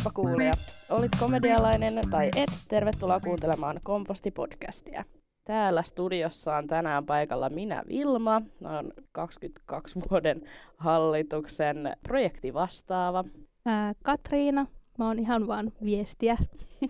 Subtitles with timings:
[0.00, 0.52] Heippa kuulija.
[0.90, 5.04] Olit komedialainen tai et, tervetuloa kuuntelemaan Komposti-podcastia.
[5.44, 10.42] Täällä studiossa on tänään paikalla minä Vilma, olen 22 vuoden
[10.76, 13.24] hallituksen projektivastaava.
[13.66, 14.66] Ää, Katriina,
[14.98, 16.36] mä oon ihan vaan viestiä.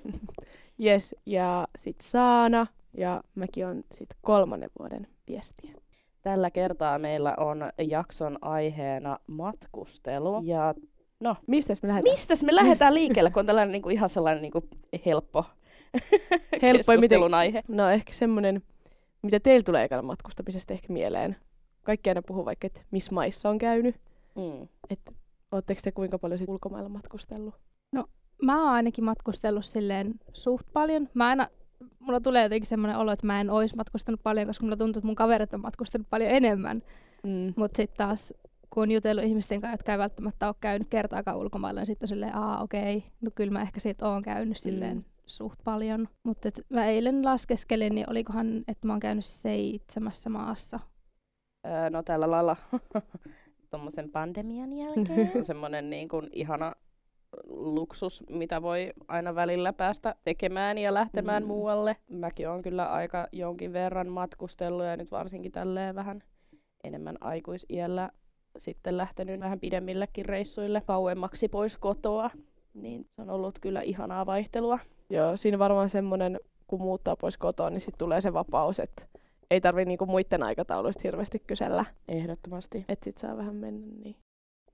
[0.85, 2.67] Yes, ja sit Saana,
[2.97, 5.75] ja mäkin on sit kolmannen vuoden viestiä.
[6.23, 10.43] Tällä kertaa meillä on jakson aiheena matkustelu.
[10.45, 10.75] Ja
[11.21, 12.13] no, Mistäs me lähdetään?
[12.15, 14.65] mistäs me lähdetään liikkeelle, kun on tällainen niinku ihan sellainen niinku
[15.07, 15.45] helppo,
[16.63, 17.63] Helppo, ja keskustelun miten- aihe?
[17.69, 18.63] No ehkä semmonen,
[19.23, 21.37] mitä teillä tulee ekana matkustamisesta ehkä mieleen.
[21.83, 23.97] Kaikki aina puhuu vaikka, että missä maissa on käynyt.
[24.37, 24.69] Mm.
[24.91, 25.13] Että
[25.53, 27.55] ootteko te kuinka paljon sit ulkomailla matkustellut?
[28.43, 31.09] Mä oon ainakin matkustellut silleen suht paljon.
[31.15, 31.49] Mä aina,
[31.99, 35.07] mulla tulee jotenkin semmoinen olo, että mä en ois matkustanut paljon, koska mulla tuntuu, että
[35.07, 36.83] mun kaverit on matkustanut paljon enemmän.
[37.23, 37.53] Mm.
[37.57, 38.35] Mutta sitten taas,
[38.71, 42.09] kun on jutellut ihmisten kanssa, jotka ei välttämättä ole käynyt kertaakaan ulkomailla, niin sitten on
[42.09, 43.11] silleen, aa okei, okay.
[43.21, 45.05] no kyllä mä ehkä siitä oon käynyt silleen Mm.
[45.27, 46.09] suht paljon.
[46.23, 50.81] Mutta mä eilen laskeskelin, niin olikohan, että mä oon käynyt seitsemässä maassa.
[51.67, 52.57] Öö, no tällä lailla
[53.71, 56.73] tuommoisen pandemian jälkeen semmoinen niin kuin ihana
[57.49, 61.47] luksus, mitä voi aina välillä päästä tekemään ja lähtemään Mm.
[61.47, 61.49] mm.
[61.49, 61.97] muualle.
[62.11, 66.23] Mäkin on kyllä aika jonkin verran matkustellut ja nyt varsinkin tälleen vähän
[66.85, 68.11] enemmän aikuisiällä
[68.61, 72.31] sitten lähtenyt vähän pidemmillekin reissuille kauemmaksi pois kotoa.
[72.75, 74.79] Niin se on ollut kyllä ihanaa vaihtelua.
[75.11, 79.07] Joo, siinä varmaan semmonen, kun muuttaa pois kotoa, niin sitten tulee se vapaus, että
[79.51, 81.85] ei tarvi niinku muiden aikatauluista hirveästi kysellä.
[82.09, 82.85] Ehdottomasti.
[82.89, 84.17] Että sit saa vähän mennä niin.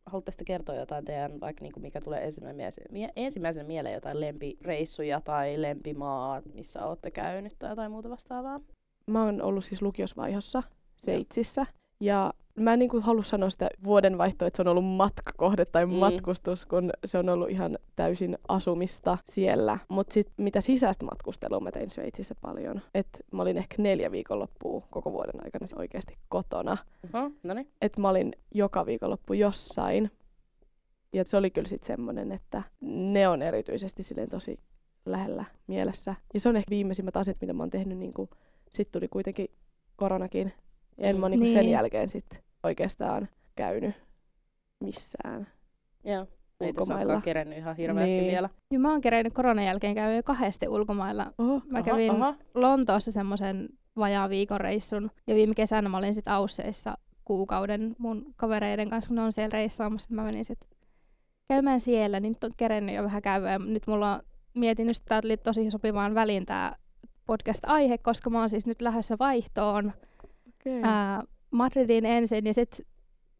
[0.07, 5.21] Haluatteko te kertoa jotain teidän, vaikka niinku mikä tulee ensimmäisenä, mie- ensimmäisenä mieleen jotain lempireissuja
[5.21, 8.61] tai lempimaa, missä olette käynyt tai jotain muuta vastaavaa?
[9.07, 10.63] Mä oon ollut siis lukiosvaihossa
[10.97, 11.67] Sveitsissä.
[12.01, 15.87] Ja mä en niinku halua sanoa sitä vuoden vaihtoa, että se on ollut matkakohde tai
[15.87, 15.93] Mm.
[15.93, 19.79] matkustus, kun se on ollut ihan täysin asumista siellä.
[19.89, 22.81] Mutta sitten mitä sisäistä matkustelua mä tein Sveitsissä paljon.
[22.95, 26.77] Et mä olin ehkä neljä viikonloppua koko vuoden aikana oikeasti kotona.
[27.43, 27.69] No niin.
[27.83, 30.11] Et mä olin joka viikonloppu jossain.
[31.13, 34.59] Ja se oli kyllä sitten semmoinen, että ne on erityisesti silleen tosi
[35.07, 36.15] lähellä mielessä.
[36.35, 37.99] Ja se on ehkä viimeisimmät asiat, mitä mä oon tehnyt.
[37.99, 38.13] Niin
[38.71, 39.49] sitten tuli kuitenkin
[39.97, 40.53] koronakin.
[40.99, 41.31] Ja en mä Mm.
[41.31, 41.71] niin sen Niin.
[41.71, 43.95] jälkeen sitten oikeastaan käynyt
[44.81, 45.47] missään.
[46.05, 46.27] Joo.
[46.61, 47.03] Ei Ulkomailla.
[47.05, 48.31] olekaan kerennyt ihan hirveästi Niin.
[48.33, 48.49] vielä.
[48.71, 51.33] Ja mä oon kerennyt koronan jälkeen käydä jo kahdesti ulkomailla.
[51.39, 51.61] Oho.
[51.71, 52.35] Mä Aha, kävin aha.
[52.55, 55.11] Lontoossa semmoisen vajaan viikon reissun.
[55.27, 59.53] Ja viime kesänä mä olin sitten Ausseissa kuukauden mun kavereiden kanssa, kun ne on siellä
[59.53, 60.15] reissaamassa.
[60.15, 60.69] Mä menin sitten
[61.49, 63.51] käymään siellä, niin nyt on kerennyt jo vähän käydä.
[63.53, 64.23] Ja nyt mulla on
[64.55, 66.77] mietin just, että tää oli tosi sopivaan väliin tää
[67.27, 69.93] podcast-aihe, koska mä oon siis nyt lähdössä vaihtoon
[70.61, 70.81] Okay.
[70.83, 71.23] ää,
[71.57, 72.47] Madridin ensin.
[72.47, 72.87] Ja sit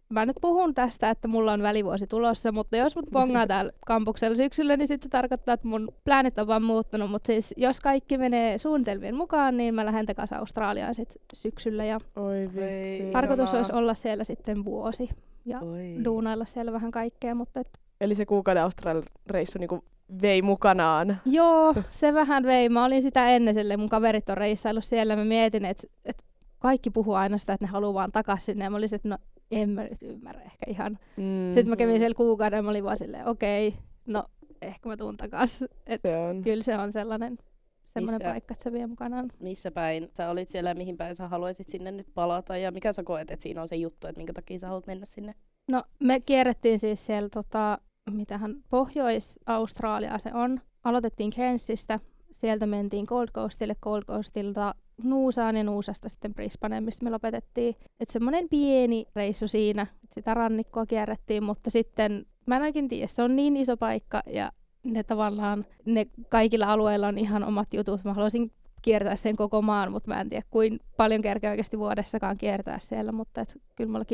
[0.09, 4.37] mä nyt puhun tästä, että mulla on välivuosi tulossa, mutta jos mut pongaa täällä kampuksella
[4.37, 7.11] syksyllä, niin sitten se tarkoittaa, että mun pläänit on vaan muuttunut.
[7.11, 11.85] Mutta siis jos kaikki menee suunnitelmien mukaan, niin mä lähden takaisin Australiaan sit syksyllä.
[11.85, 13.11] Ja Oi vitsi.
[13.13, 15.09] Tarkoitus olisi olla siellä sitten vuosi
[15.45, 16.05] ja Oi.
[16.05, 17.35] duunailla siellä vähän kaikkea.
[17.35, 17.69] Mutta et,
[18.01, 19.85] Eli se kuukauden Australian reissu niinku
[20.23, 21.21] vei mukanaan.
[21.25, 22.69] joo, se vähän vei.
[22.69, 25.17] Mä olin sitä ennen, silleen, mun kaverit on reissailut siellä.
[25.17, 26.26] Mä mietin, että et
[26.59, 28.65] kaikki puhuu aina sitä, että ne haluaa vaan takaisin sinne.
[28.65, 29.19] Ja mä olin, että no
[29.51, 30.99] en mä nyt ymmärrä ehkä ihan.
[31.17, 31.53] Mm.
[31.55, 33.75] Sitten mä kävin siellä kuukauden ja mä olin vaan silleen, okei,
[34.07, 34.25] no
[34.63, 35.65] ehkä mä tuun takas.
[35.87, 36.43] Et Se on.
[36.43, 37.39] kyllä se on sellainen,
[37.85, 39.31] sellainen Missä- paikka, että se vie mukanaan.
[39.41, 42.93] Missä päin sä olit siellä ja mihin päin sä haluaisit sinne nyt palata ja mikä
[42.93, 45.35] sä koet, että siinä on se juttu, että minkä takia sä haluat mennä sinne?
[45.69, 47.79] No me kierrettiin siis siellä, tota,
[48.11, 50.61] mitähän Pohjois-Australia se on.
[50.85, 52.01] Aloitettiin Cairnsista,
[52.33, 57.77] sieltä mentiin Gold Coastille, Gold Coastilta Nuusaan ja Nuusasta sitten Brisbaneen, mistä me lopetettiin.
[58.01, 63.23] Että semmoinen pieni reissu siinä, sitä rannikkoa kierrettiin, mutta sitten mä en oikein tiedä, se
[63.23, 64.53] on niin iso paikka ja
[64.85, 68.05] ne tavallaan, ne kaikilla alueilla on ihan omat jutut.
[68.05, 68.53] Mä haluaisin
[68.83, 73.13] kiertää sen koko maan, mutta mä en tiedä, kuin paljon kerkeä oikeasti vuodessakaan kiertää siellä,
[73.13, 74.05] mutta et, kyllä mulla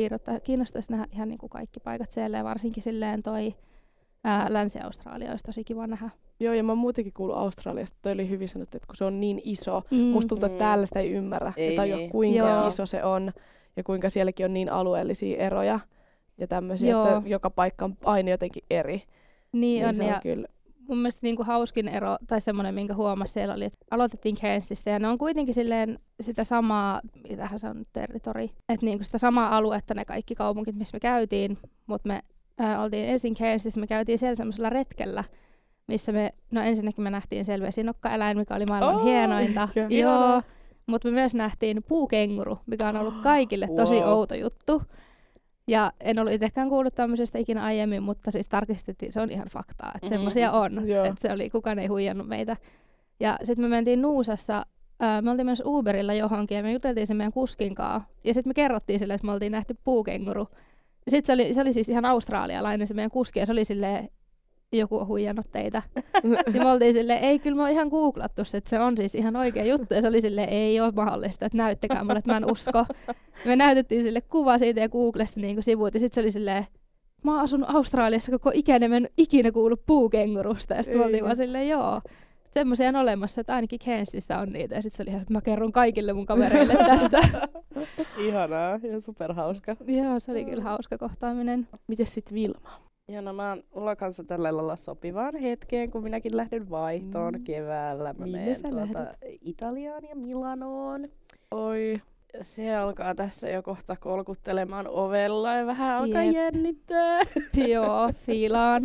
[0.43, 3.55] kiinnostaisi nähdä ihan niin kuin kaikki paikat siellä ja varsinkin silleen toi
[4.23, 6.09] ää, Länsi-Australia olisi tosi kiva nähdä.
[6.43, 7.97] Joo, ja mä oon muutenkin kuullut Australiasta.
[8.01, 9.97] Toi oli hyvin sanottu, että kun se on niin iso, Mm.
[9.97, 10.59] Musta tuntuu, että Mm.
[10.59, 12.09] täällä sitä ei ymmärrä Ei ja tajua, niin.
[12.09, 12.67] kuinka Joo.
[12.67, 13.31] iso se on
[13.77, 15.79] ja kuinka sielläkin on niin alueellisia eroja
[16.37, 17.17] ja tämmöisiä, Joo.
[17.17, 19.03] että joka paikka on aina jotenkin eri.
[19.51, 20.47] Niin, on, se on ja kyllä.
[20.87, 24.89] mun mielestä niin kuin hauskin ero, tai semmoinen, minkä huomasi siellä oli, että aloitettiin Cairnsista,
[24.89, 29.17] ja ne on kuitenkin silleen sitä samaa, mitähän se on, territori, että niin kuin sitä
[29.17, 31.57] samaa aluetta ne kaikki kaupungit, missä me käytiin,
[31.87, 32.21] mutta me
[32.57, 35.23] ää, oltiin ensin Cairnsissa, me käytiin siellä semmoisella retkellä,
[35.87, 39.69] missä me, no ensinnäkin me nähtiin siellä vesinokkaeläin, mikä oli maailman Oi, hienointa.
[39.89, 40.41] Joo,
[40.87, 44.07] mutta me myös nähtiin puukenguru, mikä on ollut kaikille tosi Wow.
[44.09, 44.81] outo juttu.
[45.67, 49.91] Ja en ollut itsekään kuullut tämmöisestä ikinä aiemmin, mutta siis tarkistettiin, se on ihan faktaa,
[49.95, 50.13] että Mhm.
[50.13, 50.87] semmoisia on.
[50.87, 51.05] Joo.
[51.05, 52.57] Että se oli, kukaan ei huijannut meitä.
[53.19, 54.65] Ja sitten me mentiin Nuusassa,
[54.99, 58.09] ää, me oltiin myös Uberilla johonkin ja me juteltiin sen meidän kuskin kanssa.
[58.23, 60.47] Ja sitten me kerrottiin sille, että me oltiin nähty puukenguru.
[61.07, 64.09] Sitten se oli, se oli siis ihan australialainen se meidän kuski ja se oli silleen,
[64.79, 65.81] joku on huijannut teitä.
[66.53, 69.15] Ja me oltiin silleen, ei kyllä me on ihan googlattu se, että se on siis
[69.15, 69.93] ihan oikea juttu.
[69.93, 72.85] Ja se oli silleen, ei ole mahdollista, että näyttäkää mulle, että mä en usko.
[73.45, 75.93] Me näytettiin sille kuva siitä ja Googlesta niin sivut.
[75.93, 76.65] Ja sitten se oli silleen,
[77.23, 80.73] mä oon asunut Australiassa koko ikäinen, mä en ikinä kuullut puukengurusta.
[80.73, 82.01] Ja sitten me oltiin vaan silleen, joo.
[82.51, 84.75] Semmoisia on olemassa, että ainakin Kensissä on niitä.
[84.75, 87.19] Ja sitten se oli ihan, että mä kerron kaikille mun kavereille tästä.
[88.27, 89.75] Ihanaa ja superhauska.
[89.87, 91.67] joo, se oli kyllä hauska kohtaaminen.
[91.87, 92.82] Mites sit Vilma?
[93.07, 97.43] Ja no mä oon kanssa tällä lailla sopivaan hetkeen, kun minäkin lähden vaihtoon Mm.
[97.43, 98.13] keväällä.
[98.13, 99.17] Mä Minne menen tuota lähdet?
[99.41, 101.07] Italiaan ja Milanoon.
[101.51, 102.01] Oi.
[102.41, 106.33] Se alkaa tässä jo kohta kolkuttelemaan ovella ja vähän alkaa Jep.
[106.35, 107.19] jännittää.
[107.73, 108.83] joo, fiilaan.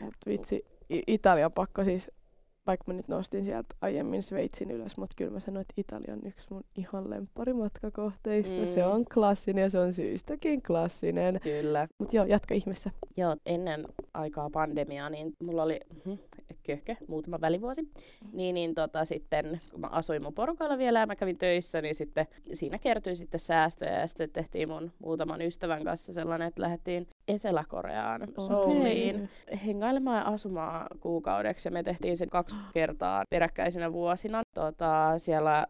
[0.00, 2.10] Mut vitsi, I- Italia pakko siis,
[2.66, 6.20] vaikka mä nyt nostin sieltä aiemmin Sveitsin ylös, mutta kyllä mä sanoin, että Italia on
[6.26, 8.54] yksi mun ihan lempparimatkakohteista.
[8.54, 8.66] Mm.
[8.66, 11.40] Se on klassinen ja se on syystäkin klassinen.
[11.42, 11.88] Kyllä.
[11.98, 12.90] Mut joo, jatka ihmeessä.
[13.16, 16.12] Joo, ennen aikaa pandemiaa, niin mulla oli hm,
[16.62, 17.88] köhkö, muutama välivuosi.
[18.32, 21.94] Niin, niin tota, sitten, kun mä asuin mun porukalla vielä ja mä kävin töissä, niin
[21.94, 27.06] sitten siinä kertyi sitten säästöjä ja sitten tehtiin mun muutaman ystävän kanssa sellainen, että lähdettiin
[27.28, 29.30] Etelä-Koreaan, Souliin,
[29.66, 31.68] hengailemaan ja asumaan kuukaudeksi.
[31.68, 34.42] Ja me tehtiin sen kaksi kertaa peräkkäisinä vuosina.
[34.54, 35.66] Tota, siellä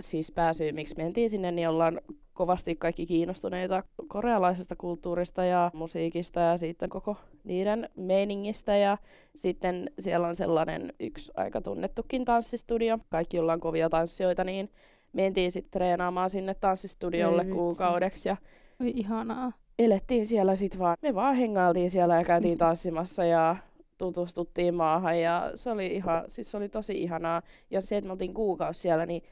[0.00, 2.00] siis pääsyy, miksi mentiin sinne, niin ollaan
[2.32, 8.76] kovasti kaikki kiinnostuneita korealaisesta kulttuurista ja musiikista ja siitä koko niiden meiningistä.
[8.76, 8.98] Ja
[9.36, 12.98] sitten siellä on sellainen yksi aika tunnettukin tanssistudio.
[13.08, 14.70] Kaikki ollaan kovia tanssijoita, niin
[15.12, 18.28] mentiin sitten treenaamaan sinne tanssistudiolle Ei kuukaudeksi.
[18.28, 18.36] Ja
[18.80, 19.52] Oi ihanaa.
[19.78, 23.56] elettiin siellä sit vaan, me vaan hengailtiin siellä ja käytiin tanssimassa ja
[23.98, 27.42] tutustuttiin maahan ja se oli ihan, siis se oli tosi ihanaa.
[27.70, 29.22] Ja se, että me oltiin kuukausi siellä, niin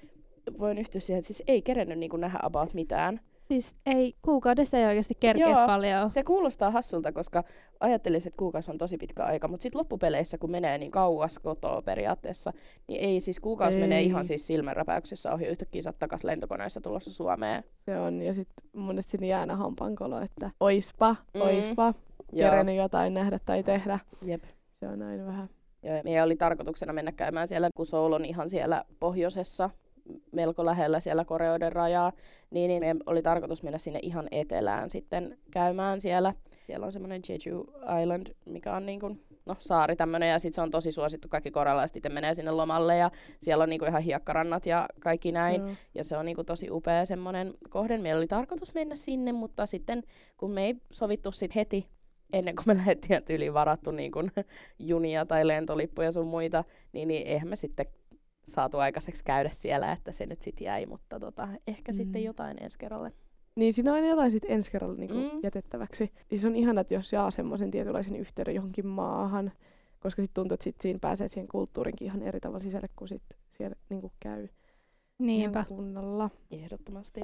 [0.58, 3.20] voin yhtyä siihen, että siis ei kerennyt niinku nähdä about mitään.
[3.42, 5.66] Siis ei, kuukaudessa ei oikeasti kerkeä Joo.
[5.66, 6.10] paljon.
[6.10, 7.44] Se kuulostaa hassulta, koska
[7.80, 11.82] ajattelisin, että kuukausi on tosi pitkä aika, mutta sitten loppupeleissä, kun menee niin kauas kotoa
[11.82, 12.52] periaatteessa,
[12.88, 13.80] niin ei siis kuukausi Ei.
[13.82, 17.64] menee ihan siis silmänräpäyksessä ohi yhtäkkiä sä oot takas lentokoneessa tulossa Suomeen.
[17.84, 18.22] Se on.
[18.22, 21.40] Ja sitten monesti sinne jää aina hampankolo, että oispa, Mm.
[22.36, 23.98] Kerennyt jotain nähdä tai tehdä.
[24.24, 24.42] Jep.
[24.72, 25.48] Se on aina vähän.
[25.82, 29.70] Joo, ja meidän oli tarkoituksena mennä käymään siellä, kun Seoul on ihan siellä pohjoisessa,
[30.32, 32.12] melko lähellä siellä Koreoiden rajaa,
[32.50, 36.34] niin, niin meidän oli tarkoitus mennä sinne ihan etelään sitten käymään siellä.
[36.66, 40.60] Siellä on semmoinen Jeju Island, mikä on niin kuin, no, saari tämmöinen, ja sitten se
[40.60, 44.02] on tosi suosittu, kaikki korealaiset itse menee sinne lomalle, ja siellä on niin kuin ihan
[44.02, 45.60] hiekkarannat ja kaikki näin.
[45.60, 45.70] Joo.
[45.94, 47.98] Ja se on niinku tosi upea semmoinen kohde.
[47.98, 50.02] Meillä oli tarkoitus mennä sinne, mutta sitten
[50.36, 51.86] kun me ei sovittu sit heti
[52.32, 54.30] ennen kuin me lähdettiin, että yli varattu niin kun,
[54.78, 57.86] junia tai lentolippuja sun muita, niin, niin eihän me sitten
[58.48, 61.96] saatu aikaiseksi käydä siellä, että se nyt sitten jäi, mutta tota, ehkä mm.
[61.96, 63.12] sitten jotain ensi kerralle.
[63.56, 65.40] Niin siinä on aina jotain sit ensi kerralla niinku Mm.
[65.42, 66.12] jätettäväksi.
[66.28, 69.52] Siis on ihana, että jos jaa semmoisen tietynlaisen yhteyden johonkin maahan,
[70.00, 73.22] koska sitten tuntuu, että sit siinä pääsee siihen kulttuurinkin ihan eri tavalla sisälle, kun sit
[73.50, 74.48] siellä niinku käy
[75.18, 75.64] Niinpä.
[75.68, 76.30] kunnolla.
[76.50, 77.20] Ehdottomasti.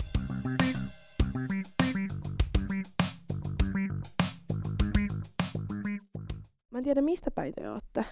[6.71, 8.05] Mä en tiedä, mistä päin te ootte.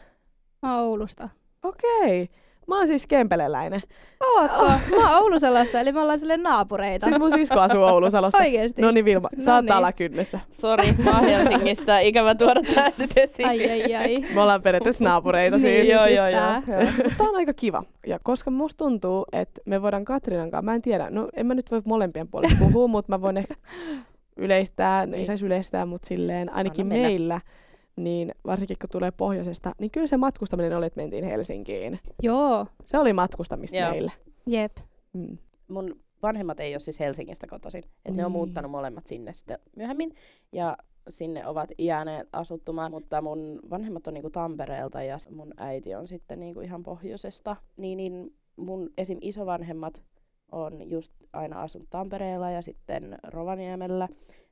[0.62, 1.28] Mä oon Oulusta.
[1.62, 2.28] Okei.
[2.68, 3.80] Mä oon siis kempeleläinen.
[4.36, 4.64] Ootko?
[4.96, 7.06] Mä oon Oulusalasta, eli me ollaan sille naapureita.
[7.06, 8.38] Siis mun sisko asuu Oulusalossa.
[8.38, 8.82] Oikeesti?
[8.82, 10.40] No niin Vilma, sä oot alakynnessä.
[10.52, 11.98] Sori, mä oon Helsingistä.
[12.00, 13.48] Ikävä tuoda tää nyt esiin.
[13.48, 14.16] Ai ai ai.
[14.34, 15.88] Me ollaan periaatteessa naapureita Niin, siis.
[15.88, 16.40] joo, just joo, joo.
[16.40, 16.62] tää.
[16.96, 17.82] Mutta tää on aika kiva.
[18.06, 21.54] Ja koska musta tuntuu, että me voidaan Katrinan kanssa, mä en tiedä, no en mä
[21.54, 23.54] nyt voi molempien puolesta puhua, mutta mä voin ehkä
[24.36, 25.26] yleistää, no ei Niin.
[25.26, 27.40] saisi yleistää, mutta silleen ainakin Anna mennä.
[27.96, 31.98] Niin varsinkin kun tulee pohjoisesta, niin kyllä se matkustaminen oli, että mentiin Helsinkiin.
[32.22, 33.90] Joo, Se oli matkustamista Joo.
[33.90, 34.12] meillä.
[34.46, 34.76] jep.
[35.12, 35.38] Mm.
[35.68, 37.84] mun vanhemmat ei ole siis Helsingistä kotoisin.
[38.04, 38.38] Et ne on Niin.
[38.38, 40.14] muuttanut molemmat sinne sitten myöhemmin.
[40.52, 40.76] Ja
[41.08, 46.40] sinne ovat jääneet asuttumaan, mutta mun vanhemmat on niinku Tampereelta ja mun äiti on sitten
[46.40, 47.56] niinku ihan pohjoisesta.
[47.76, 49.18] Niin, niin mun esim.
[49.20, 50.02] isovanhemmat
[50.52, 54.08] on just aina asunut Tampereella ja sitten Rovaniemellä.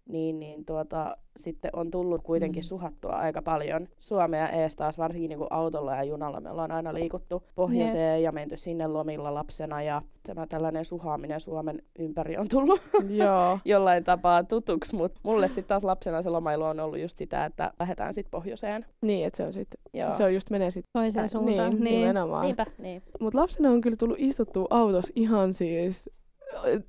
[0.08, 2.64] Niin, niin tuota, sitten on tullut kuitenkin Mm.
[2.64, 6.40] suhattua aika paljon Suomea ees taas, varsinkin niin kuin autolla ja junalla.
[6.40, 11.82] Me ollaan aina liikuttu pohjoiseen ja menty sinne lomilla lapsena ja tämä tällainen suhaaminen Suomen
[11.98, 13.58] ympäri on tullut Joo.
[13.64, 17.72] jollain tapaa tutuksi, mutta mulle sitten taas lapsena se lomailu on ollut just sitä, että
[17.80, 18.86] lähdetään sitten pohjoiseen.
[19.02, 19.80] Niin, että se on sitten,
[20.16, 20.90] se on just menee sitten.
[20.92, 21.70] Toiseen suuntaan.
[21.70, 22.00] Niin, Niin.
[22.00, 22.42] nimenomaan.
[22.46, 23.02] Niinpä, niin.
[23.20, 26.10] Mutta lapsena on kyllä tullut istuttua autossa ihan siis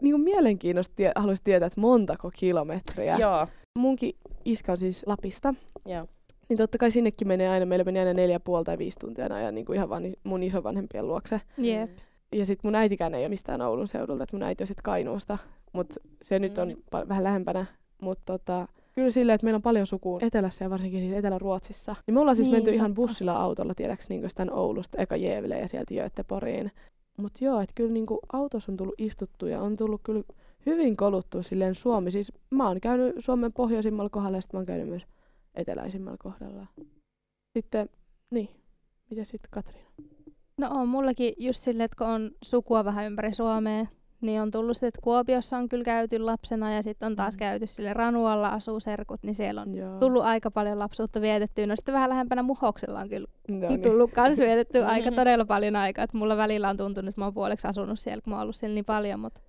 [0.02, 3.18] niin kuin mielenkiinnosta tie- haluaisin tietää, että montako kilometriä.
[3.18, 3.48] Joo.
[3.80, 4.14] Munkin
[4.46, 5.54] iska on siis Lapista.
[5.86, 6.08] Joo.
[6.50, 9.52] Niin totta kai sinnekin menee aina, meillä meni aina neljä puoli tai viisi tuntia aina
[9.52, 11.42] niin kuin ihan vaan ni- mun isovanhempien luokse.
[11.58, 11.90] Jep.
[12.36, 15.38] Ja sitten mun äitikään ei ole mistään Oulun seudulta, että mun äiti on sitten Kainuusta.
[15.74, 16.76] Mutta se nyt on Mm.
[16.96, 17.66] pa- vähän lähempänä.
[18.02, 21.96] Mutta tota, kyllä silleen, että meillä on paljon sukua etelässä ja varsinkin siis Etelä-Ruotsissa.
[22.08, 22.96] Niin me ollaan siis Niin, menty ihan totta.
[23.02, 26.72] bussilla autolla, tiedäks, niin tämän Oulusta, eka Jeeville ja sieltä Göteporiin.
[27.18, 30.24] Mutta joo, että kyllä niin autossa on tullut istuttu ja on tullut kyllä
[30.66, 32.12] hyvin koluttu silleen Suomi.
[32.12, 35.06] Siis mä oon käynyt Suomen pohjoisimmalla kohdalla ja sitten mä oon käynyt myös
[35.56, 36.68] eteläisimmällä kohdalla.
[37.58, 37.90] Sitten,
[38.32, 38.50] niin,
[39.10, 39.90] mitä sitten Katriina?
[40.58, 43.86] No on mullakin just silleen, että kun on sukua vähän ympäri Suomea,
[44.22, 47.40] niin on tullut sitten, että Kuopiossa on kyllä käyty lapsena ja sitten on taas Mm.
[47.40, 50.00] käyty sille Ranualla asuu serkut, niin siellä on Joo.
[50.00, 51.66] tullut aika paljon lapsuutta vietettyä.
[51.68, 53.70] No sitten vähän lähempänä Muhoksella on kyllä No niin.
[53.70, 53.82] niin.
[53.82, 55.16] tullut kans vietettyä aika Mhm.
[55.16, 56.04] todella paljon aikaa.
[56.04, 58.56] Että mulla välillä on tuntunut, että mä oon puoleksi asunut siellä, kun mä oon ollut
[58.56, 59.20] siellä niin paljon.
[59.20, 59.40] Mutta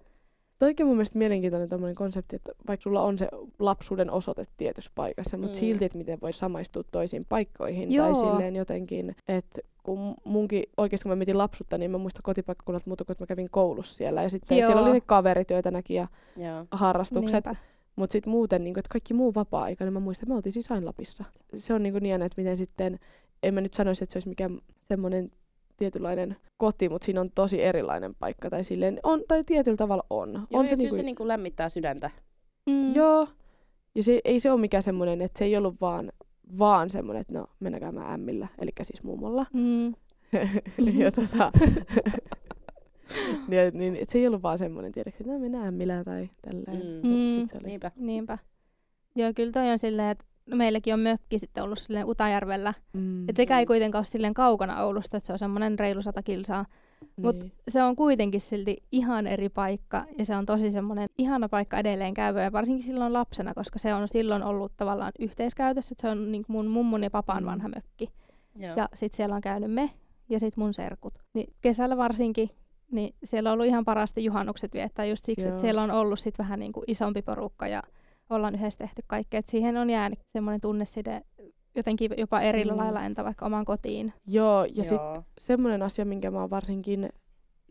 [0.58, 5.36] Toikin on mun mielestä mielenkiintoinen konsepti, että vaikka sulla on se lapsuuden osoite tietyssä paikassa,
[5.36, 5.60] mutta Mm.
[5.60, 7.92] silti, että miten voi samaistua toisiin paikkoihin.
[7.92, 8.06] Joo.
[8.06, 12.86] Tai silleen jotenkin, että kun munkin oikeasti kun mä mietin lapsutta, niin mä muistan kotipaikkakunnat
[12.86, 14.22] muuta kuin, että mä kävin koulussa siellä.
[14.22, 14.66] Ja sitten Joo.
[14.66, 16.66] siellä oli ne kaverit, joita näki ja Joo.
[16.70, 17.44] harrastukset.
[17.96, 20.70] Mutta sitten muuten, niin että kaikki muu vapaa-aika, niin mä muistan, että me oltiin siis
[20.70, 21.24] aina Lapissa.
[21.56, 22.98] Se on niin, niin että miten sitten,
[23.42, 25.30] en mä nyt sanoisi, että se olisi mikään semmoinen
[25.76, 28.50] tietynlainen koti, mutta siinä on tosi erilainen paikka.
[28.50, 30.32] Tai, silleen, on, tai tietyllä tavalla on.
[30.32, 32.10] Joo, on se kyllä niinku, se niinku lämmittää sydäntä.
[32.66, 32.94] Mm.
[32.94, 33.28] Joo.
[33.94, 36.12] Ja se, ei se ole mikään semmoinen, että se ei ollut vaan,
[36.58, 39.46] vaan semmoinen, että no mennään käymään ämmillä, eli siis mummolla.
[39.52, 39.94] Mm.
[41.02, 41.52] ja tota,
[43.48, 46.82] ja, niin, et se ei ollut vaan semmoinen, tiedätkö, että no mennään ämmillä tai tälleen.
[47.02, 47.08] Mm.
[47.08, 47.40] Mm.
[47.40, 47.68] Sit se oli.
[47.68, 47.90] Niinpä.
[47.96, 48.38] Niinpä.
[49.14, 52.74] Joo, kyllä toi on silleen, että no meilläkin on mökki sitten ollut silleen Utajärvellä.
[52.92, 53.28] Mm.
[53.28, 56.64] Et sekään ei kuitenkaan ole silleen kaukana Oulusta, että se on semmoinen reilu sata kilsaa.
[57.20, 57.52] Mut- niin.
[57.68, 62.14] Se on kuitenkin silti ihan eri paikka ja se on tosi semmoinen ihana paikka edelleen
[62.14, 66.32] käydä ja varsinkin silloin lapsena, koska se on silloin ollut tavallaan yhteiskäytössä, että se on
[66.32, 67.46] niin mun mummun ja papan Mm.
[67.46, 68.10] vanha mökki.
[68.58, 68.72] Joo.
[68.76, 69.90] Ja sitten siellä on käynyt me
[70.28, 71.14] ja sitten mun serkut.
[71.34, 72.50] Niin kesällä varsinkin,
[72.90, 75.52] niin siellä on ollut ihan parasta juhannukset viettää just siksi, Joo.
[75.54, 77.82] että siellä on ollut sit vähän niin kuin isompi porukka ja
[78.30, 79.38] ollaan yhdessä tehty kaikkea.
[79.40, 81.22] Et siihen on jäänyt semmoinen tunneside
[81.76, 82.76] jotenkin jopa eri Mm.
[82.76, 84.12] lailla entä vaikka omaan kotiin.
[84.26, 87.08] Joo, ja sitten semmoinen asia, minkä mä oon varsinkin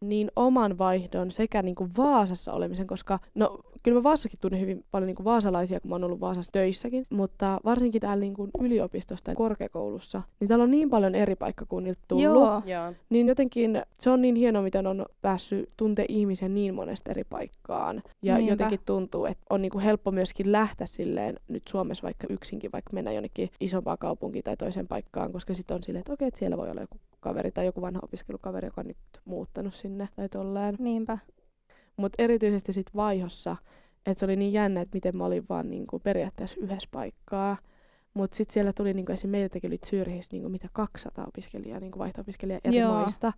[0.01, 4.85] niin oman vaihdon sekä niin kuin Vaasassa olemisen, koska no kyllä mä Vaasassakin tunnen hyvin
[4.91, 8.51] paljon niin kuin vaasalaisia, kun mä oon ollut Vaasassa töissäkin, mutta varsinkin täällä niin kuin
[8.61, 12.93] yliopistosta ja korkeakoulussa, niin täällä on niin paljon eri paikkakunnilta tullut, Joo, Joo.
[13.09, 18.03] niin jotenkin se on niin hienoa, miten on päässyt tuntea ihmisen niin monesta eri paikkaan.
[18.21, 18.51] Ja Niinpä.
[18.51, 23.11] jotenkin tuntuu, että on niinku helppo myöskin lähteä silleen nyt Suomessa vaikka yksinkin, vaikka mennä
[23.11, 26.71] jonnekin isompaan kaupunkiin tai toiseen paikkaan, koska sitten on silleen, että okei, että siellä voi
[26.71, 30.75] olla joku kaveri tai joku vanha opiskelukaveri, joka on nyt muuttanut sinne tai tolleen.
[30.79, 31.17] niinpä.
[31.97, 33.55] Mutta erityisesti sitten vaihossa,
[34.05, 37.57] että se oli niin jännä, että miten mä olin vaan niinku periaatteessa yhdessä paikkaa.
[38.13, 39.29] Mutta sitten siellä tuli, niinku, esim.
[39.29, 42.91] meiltäkin oli Zyrhissä niinku, mitä 200 opiskelijaa, niinku vaihto-opiskelijaa eri Joo.
[42.91, 43.33] maista.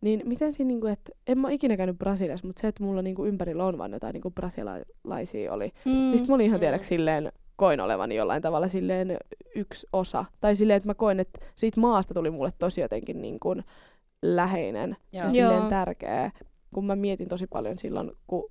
[0.00, 3.02] Niin miten siinä, niinku, että en mä ole ikinä käynyt Brasiliassa, mutta se, että mulla
[3.02, 5.72] niinku ympärillä on vaan jotain niinku brasilialaisia oli.
[5.84, 5.92] Mm.
[5.92, 6.60] Niin sit mä olin ihan Mm.
[6.60, 9.16] tiedäks silleen, koin olevani jollain tavalla silleen
[9.54, 10.24] yksi osa.
[10.40, 13.64] Tai silleen, että mä koin, että siitä maasta tuli mulle tosi jotenkin niin kuin
[14.22, 15.24] läheinen Joo.
[15.24, 15.68] ja silleen Joo.
[15.68, 16.30] tärkeä.
[16.74, 18.50] Kun mä mietin tosi paljon silloin, kun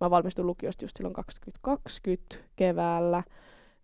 [0.00, 3.22] mä valmistuin lukiosta just silloin 2020 keväällä,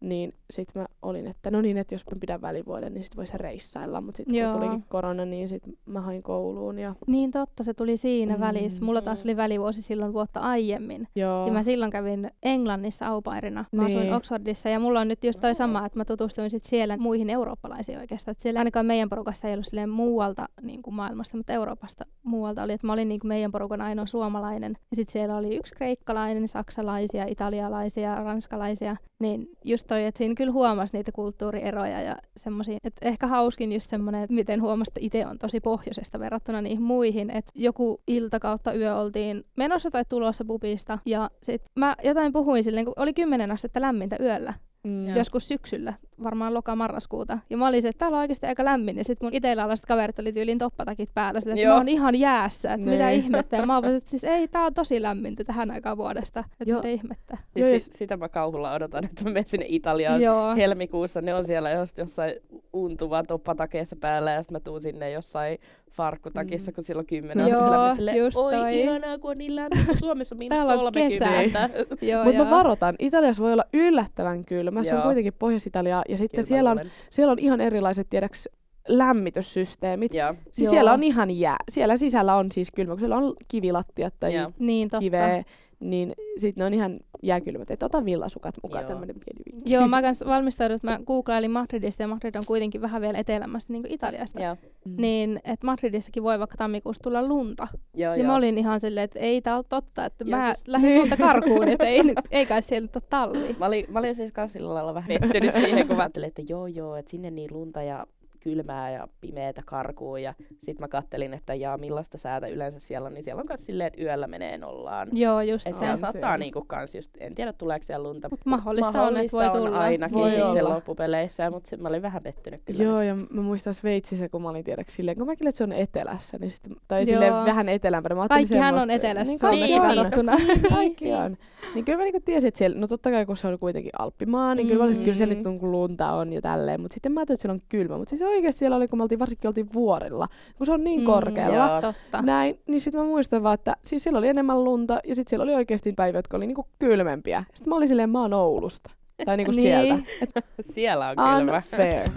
[0.01, 3.39] niin sit mä olin, että no niin, että jos mä pidän välivuoden, niin sit voisi
[3.39, 4.01] reissailla.
[4.01, 7.97] Mutta sitten kun tulikin korona, niin sit mä hain kouluun ja Niin totta, se tuli
[7.97, 8.41] siinä Mm.
[8.41, 8.85] välissä.
[8.85, 11.09] Mulla taas oli välivuosi silloin vuotta aiemmin.
[11.15, 11.47] joo.
[11.47, 13.65] Ja mä silloin kävin Englannissa aupairina.
[13.73, 14.15] Mä asuin Niin.
[14.15, 17.99] Oxfordissa ja mulla on nyt just toi sama, että mä tutustuin sit siellä muihin eurooppalaisiin
[17.99, 18.33] oikeastaan.
[18.33, 22.63] Et siellä ainakaan meidän porukassa ei ollut silleen muualta niin kuin maailmasta, mutta Euroopasta muualta
[22.63, 22.73] oli.
[22.73, 24.77] Et mä olin niin kuin meidän porukan ainoa suomalainen.
[24.91, 28.97] Ja sitten siellä oli yksi kreikkalainen, saksalaisia, italialaisia, ranskalaisia.
[29.21, 32.79] Niin just toi, että siinä kyllä huomasi niitä kulttuurieroja ja semmoisia.
[32.85, 36.83] Että ehkä hauskin just semmoinen, että miten huomasi, että itse on tosi pohjoisesta verrattuna niihin
[36.83, 37.31] muihin.
[37.31, 40.99] Että joku ilta kautta yö oltiin menossa tai tulossa pubista.
[41.07, 44.55] Ja sit mä jotain puhuin silleen, kun oli kymmenen astetta lämmintä yöllä.
[44.85, 45.17] Mm.
[45.17, 47.39] Joskus syksyllä, varmaan loka-marraskuuta.
[47.51, 48.97] Ja mä olin se, että täällä on oikeasti aika lämmin.
[48.97, 51.41] Ja sitten mun itellä olaiset kaverit oli tyyliin toppatakit päällä.
[51.41, 51.73] Sitä, että Joo.
[51.73, 53.21] mä oon ihan jäässä, että mitä Niin.
[53.25, 53.57] ihmettä.
[53.57, 56.41] Ja mä vaan, että siis ei, tää on tosi lämmintä tähän aikaan vuodesta.
[56.61, 56.79] Että Joo.
[56.79, 57.37] mitä ihmettä.
[57.37, 60.57] Siis Joo, ja sit, sitä mä kauhulla odotan, että mä menen sinne Italiaan Joo.
[60.57, 61.21] helmikuussa.
[61.21, 62.35] Ne on siellä just jossain
[62.73, 65.59] untuvan toppatakeessa päällä ja sitten mä tuun sinne jossain
[65.91, 66.75] farkkutakissa, Mm.
[66.75, 67.97] kun silloin kymmenen Joo, astetta lämmin.
[67.97, 68.81] Silleen, just Oi, toi.
[68.81, 71.71] ihanaa, kun on niin lämmin, Suomessa on miinus Täällä on 30.
[72.07, 72.45] Joo, Mutta joo.
[72.45, 74.85] mä varoitan, Italiassa voi olla yllättävän kylmä.
[74.85, 75.05] Se on Joo.
[75.05, 78.49] kuitenkin Pohjois-Italia ja sitten Kyllä siellä on siellä on ihan erilaiset, tiedäks,
[78.89, 80.15] lämmityssysteemit.
[80.15, 80.35] Joo.
[80.51, 80.71] Siis Joo.
[80.71, 81.57] siellä on ihan jää.
[81.69, 84.53] Siellä sisällä on siis kylmä, kun siellä on kivilattiat tai Joo.
[84.59, 85.01] Niin totta.
[85.01, 85.45] kiveä,
[85.81, 87.71] niin sitten ne on ihan jääkylmät.
[87.71, 88.89] Että ota villasukat mukaan, Joo.
[88.89, 89.73] tämmöinen pieni vinkki.
[89.73, 93.73] Joo, mä kans valmistaudun, että mä googlailin Madridista ja Madrid on kuitenkin vähän vielä etelämässä
[93.73, 94.43] niin kuin Italiasta.
[94.43, 94.57] Joo.
[94.85, 94.95] Mm.
[94.99, 97.69] Niin, että Madridissakin voi vaikka tammikuussa tulla lunta.
[97.95, 98.27] Joo, Ja joo.
[98.27, 101.17] mä olin ihan silleen, että ei tää ole totta, että Ja mä siis- lähdin lunta
[101.17, 103.57] karkuun, että ei, nyt, ei kai siellä nyt ole talvi.
[103.59, 106.43] Mä olin, mä olin siis kans sillä lailla vähän pettynyt siihen, kun mä ajattelin, että
[106.49, 108.07] joo joo, että sinne niin lunta ja
[108.41, 110.17] kylmää ja pimeätä karkuu.
[110.17, 113.67] Ja sit mä kattelin, että jaa millaista säätä yleensä siellä on, niin siellä on kans
[113.67, 115.09] silleen, että yöllä menee nollaan.
[115.13, 115.79] Joo, just Että se.
[115.79, 116.39] siellä on sataa se.
[116.39, 118.29] niinku kans just, en tiedä tuleeko siellä lunta.
[118.31, 119.79] Mut mahdollista, on, että voi on tulla.
[119.79, 120.75] ainakin Voi sitten olla.
[120.75, 122.83] loppupeleissä, mutta mä olin vähän pettynyt kyllä.
[122.85, 123.09] Joo, nyt.
[123.09, 125.73] ja mä muistan Sveitsissä, kun mä olin tiedäks silleen, kun mäkin olin, että se on
[125.73, 127.07] etelässä, niin sit, tai Joo.
[127.07, 128.15] silleen vähän etelämpänä.
[128.15, 129.97] Mä ajattelin Kaikkihan on etelässä niin, Suomesta kaikki on.
[129.97, 130.33] katsottuna.
[130.69, 131.37] Kaikki on.
[131.75, 134.55] Niin kyllä mä niinku tiesin, että siellä, no totta kai kun se on kuitenkin Alppimaa,
[134.55, 135.05] niin kyllä mä olisin, Mm.
[135.05, 136.81] kyllä siellä nyt on, kun lunta on ja tälleen.
[136.81, 137.97] Mutta sitten mä ajattelin, että siellä on kylmä.
[137.99, 141.01] Mutta siis oikeasti siellä oli, kun me oltiin, varsinkin oltiin vuorilla, kun se on niin
[141.01, 141.57] Mm, korkealla.
[141.57, 141.81] joo.
[141.81, 142.23] Totta.
[142.23, 145.43] Näin, niin sitten mä muistan vaan, että siis siellä oli enemmän lunta ja sitten siellä
[145.43, 147.45] oli oikeasti päiviä, jotka oli niinku kylmempiä.
[147.55, 148.91] Sitten mä olin silleen, mä oon Oulusta.
[149.25, 149.63] Tai niinku Niin.
[149.63, 149.99] sieltä.
[150.23, 151.57] Et Siellä on kylmä.
[151.57, 152.09] unfair.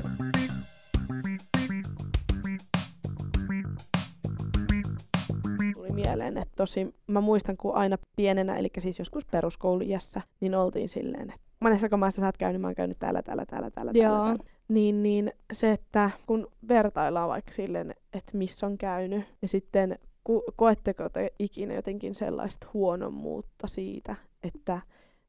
[5.94, 11.30] Mieleen, että tosi, mä muistan, kun aina pienenä, eli siis joskus peruskoulujässä, niin oltiin silleen,
[11.30, 14.26] että monessa maassa sä oot käynyt, mä oon käynyt täällä, täällä, täällä, täällä, täällä, Joo.
[14.26, 14.44] täällä.
[14.72, 20.44] Niin, niin se, että kun vertaillaan vaikka silleen, että missä on käynyt, ja sitten ku,
[20.56, 24.82] koetteko te ikinä jotenkin sellaista huonommuutta siitä, että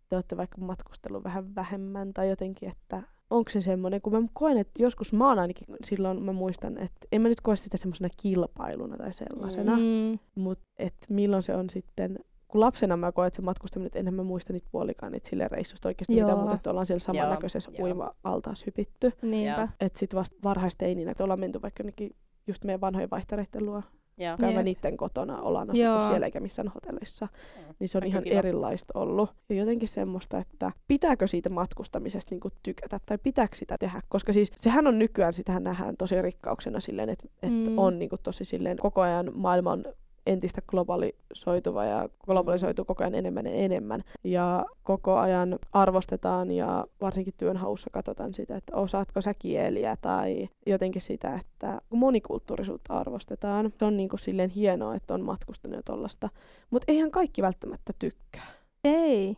[0.08, 4.58] te olette vaikka matkustellut vähän vähemmän tai jotenkin, että onko se semmoinen, kun mä koen,
[4.58, 8.08] että joskus mä oon ainakin silloin, mä muistan, että en mä nyt koe sitä semmoisena
[8.22, 10.18] kilpailuna tai sellaisena, mm.
[10.34, 12.18] Mutta että milloin se on sitten,
[12.52, 15.48] kun lapsena mä koen, että se matkustaminen, että enhän mä muista niitä puolikaan niitä sille
[15.48, 16.26] reissusta oikeasti Joo.
[16.26, 17.86] mitään muuta, että ollaan siellä samannäköisessä joo.
[17.86, 19.12] uima-altaas hypitty.
[19.22, 19.68] Niinpä.
[19.80, 22.10] Että sitten vasta varhaisteininä, että ollaan menty vaikka jonnekin
[22.46, 23.82] just meidän vanhojen vaihtareiden luo
[24.18, 24.36] Joo.
[24.36, 24.76] käymään Jep.
[24.76, 25.94] niiden kotona, ollaan Joo.
[25.94, 27.28] asuttu siellä eikä missään hotellissa.
[27.78, 28.38] Niin se on Aika ihan kiva.
[28.38, 29.30] erilaista ollut.
[29.48, 34.02] Ja jotenkin semmoista, että pitääkö siitä matkustamisesta niinku tykätä tai pitääkö sitä tehdä.
[34.08, 37.78] Koska siis sehän on nykyään, sitähän nähdään tosi rikkauksena silleen, että, että Mm.
[37.78, 39.84] on niinku tosi silleen, koko ajan maailma on
[40.26, 44.02] entistä globalisoituva ja globalisoituu koko ajan enemmän ja enemmän.
[44.24, 51.02] Ja koko ajan arvostetaan ja varsinkin työnhaussa katsotaan sitä, että osaatko sä kieliä tai jotenkin
[51.02, 53.72] sitä, että monikulttuurisuutta arvostetaan.
[53.78, 56.28] Se on niin kuin silleen hienoa, että on matkustanut ja tollasta.
[56.70, 58.46] Mutta eihän kaikki välttämättä tykkää.
[58.84, 59.36] Ei.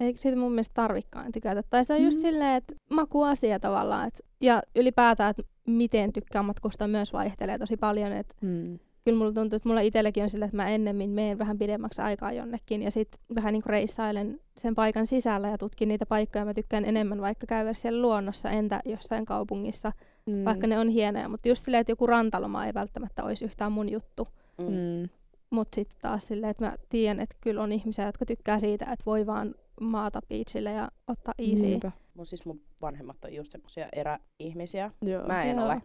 [0.00, 1.62] Eikö siitä mun mielestä tarvikaan tykätä.
[1.70, 2.22] Tai se on just Mm.
[2.22, 4.08] silleen, että makuasia tavallaan.
[4.08, 8.12] Et, ja ylipäätään, että miten tykkää matkustaa myös vaihtelee tosi paljon.
[8.12, 8.78] Et Hmm.
[9.06, 12.32] Kyllä mulla tuntuu, että mulla itselläkin on silleen, että mä ennemmin menen vähän pidemmäksi aikaa
[12.32, 16.44] jonnekin ja sitten vähän niin kuin reissailen sen paikan sisällä ja tutkin niitä paikkoja.
[16.44, 19.92] Mä tykkään enemmän vaikka käydä siellä luonnossa, entä jossain kaupungissa,
[20.26, 20.44] Mm.
[20.44, 21.28] vaikka ne on hienoja.
[21.28, 24.28] Mutta just silleen, että joku rantaloma ei välttämättä olisi yhtään mun juttu.
[24.58, 24.64] Mm.
[24.66, 25.08] Mm.
[25.50, 29.02] Mutta sitten taas silleen, että mä tiedän, että kyllä on ihmisiä, jotka tykkää siitä, että
[29.06, 31.62] voi vaan maata beachille ja ottaa easy.
[31.64, 31.92] Niinpä.
[32.16, 34.90] Mun, siis mun vanhemmat on just semmosia eräihmisiä.
[35.02, 35.26] Joo.
[35.26, 35.66] Mä en Joo.
[35.66, 35.82] ole.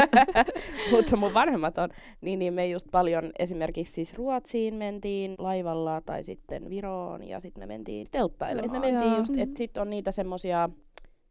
[0.92, 1.90] Mutta mun vanhemmat on.
[2.20, 7.62] Niin, niin me just paljon esimerkiksi siis Ruotsiin mentiin laivalla tai sitten Viroon ja sitten
[7.62, 8.80] me mentiin telttailemaan.
[8.80, 10.68] Me mentiin just, että sit on niitä semmosia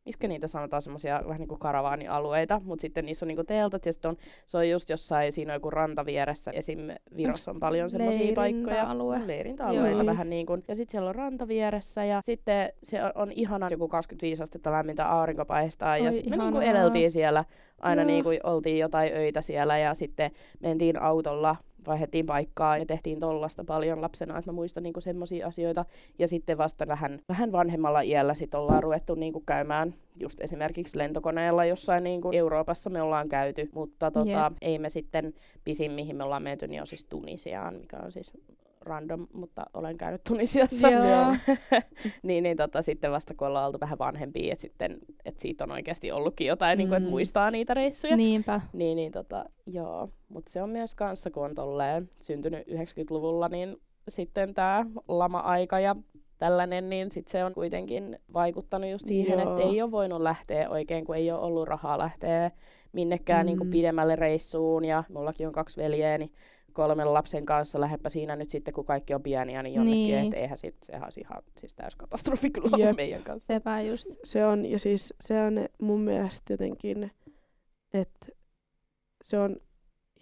[0.06, 3.94] miskä niitä sanotaan, semmoisia vähän niin kuin karavaanialueita, mutta sitten niissä on niinku teltat ja
[3.94, 6.52] sitten on, se on just jossain, siinä on joku ranta vieressä.
[6.52, 6.80] Esim.
[7.18, 8.76] Virossa on paljon semmoisia paikkoja.
[8.76, 9.22] Leirintäalue?
[9.28, 10.06] Leirintäalueita Joo.
[10.06, 10.64] vähän niin kuin.
[10.68, 14.72] Ja sitten siellä on ranta vieressä ja sitten se on, on ihana joku 25 astetta
[14.72, 15.98] lämmintä aurinko paistaa.
[15.98, 16.80] ja sitten me niinku ihanaa.
[16.82, 17.46] edeltiin siellä,
[17.80, 18.08] aina Joo.
[18.08, 21.56] niinku oltiin jotain öitä siellä ja sitten mentiin autolla
[21.88, 25.86] vaihdettiin paikkaa ja tehtiin tollasta paljon lapsena, että mä muistan niinku semmoisia asioita.
[26.20, 31.66] Ja sitten vasta vähän, vähän vanhemmalla iällä sit ollaan ruvettu niinku käymään just esimerkiksi lentokoneella
[31.66, 34.58] jossain niinku Euroopassa me ollaan käyty, mutta tota, Jep.
[34.62, 38.32] ei me sitten pisin, mihin me ollaan menty, niin on siis Tunisiaan, mikä on siis
[38.86, 40.90] random, mutta olen käynyt Tunisiassa.
[40.90, 41.36] Joo.
[42.24, 45.72] niin, niin tota, sitten vasta kun ollaan oltu vähän vanhempia, että sitten et siitä on
[45.72, 46.78] oikeasti ollutkin jotain, mm.
[46.78, 47.12] niin kuin, että Mm.
[47.12, 48.16] muistaa niitä reissuja.
[48.16, 48.62] Niinpä.
[48.74, 50.10] Niin, niin tota, joo.
[50.30, 53.78] Mutta se on myös kanssa, kun on tolleen syntynyt 90-luvulla, niin
[54.10, 55.96] sitten tämä lama-aika ja
[56.38, 61.06] tällainen, niin sit se on kuitenkin vaikuttanut just siihen, että ei ole voinut lähteä oikein,
[61.06, 62.52] kun ei ole ollut rahaa lähteä
[62.94, 63.48] minnekään Mm.
[63.48, 64.86] niin kuin pidemmälle reissuun.
[64.86, 66.32] Ja mullakin on kaksi veljeä, niin
[66.74, 70.18] kolmen lapsen kanssa lähdepä siinä nyt sitten, kun kaikki on pieniä, niin jonnekin, Niin.
[70.26, 72.78] että eihän sit, sehän olisi ihan siis täys katastrofi kyllä.
[72.78, 72.96] Jep.
[72.96, 73.54] meidän kanssa.
[73.54, 74.08] Sepä just.
[74.24, 77.12] Se on, ja siis se on mun mielestä jotenkin,
[77.94, 78.26] että
[79.24, 79.58] se on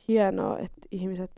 [0.07, 1.31] hienoa, että ihmiset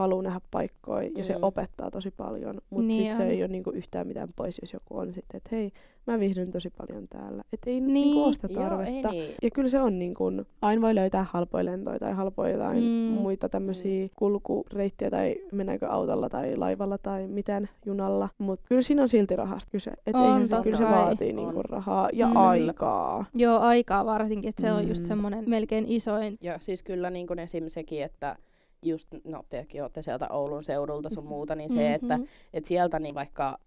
[0.00, 1.42] haluaa nähdä paikkoja ja se Mm.
[1.42, 2.54] opettaa tosi paljon.
[2.70, 5.48] Mutta Niin sitten se ei ole niinku yhtään mitään pois, jos joku on sitten, että
[5.52, 5.72] hei,
[6.06, 7.42] mä viihdyn tosi paljon täällä.
[7.52, 7.94] Että ei niin.
[7.94, 8.04] Niin.
[8.04, 9.10] niinku ole sitä Joo, ei tarvetta.
[9.10, 9.34] niin.
[9.42, 12.84] Ja kyllä se on niin kuin, aina voi löytää halpoja lentoja tai halpoja jotain Mm.
[12.84, 13.20] mm.
[13.20, 18.28] muita tämmöisiä kulkureittejä tai mennäänkö autolla tai laivalla tai miten junalla.
[18.38, 19.90] Mutta kyllä siinä on silti rahasta kyse.
[20.06, 22.32] Et On, eihän se, kyllä se vaatii niinku rahaa ja Mm.
[22.32, 22.36] mm.
[22.36, 23.24] aikaa.
[23.34, 25.06] Joo, aikaa varsinkin, että se on just Mm.
[25.08, 26.38] semmoinen melkein isoin.
[26.40, 27.64] Ja siis kyllä niin kuin esim.
[27.68, 28.36] sekin, että
[28.82, 32.26] just, no tekin olette sieltä Oulun seudulta sun muuta, niin se, että Mhm.
[32.52, 33.58] et sieltä niin vaikka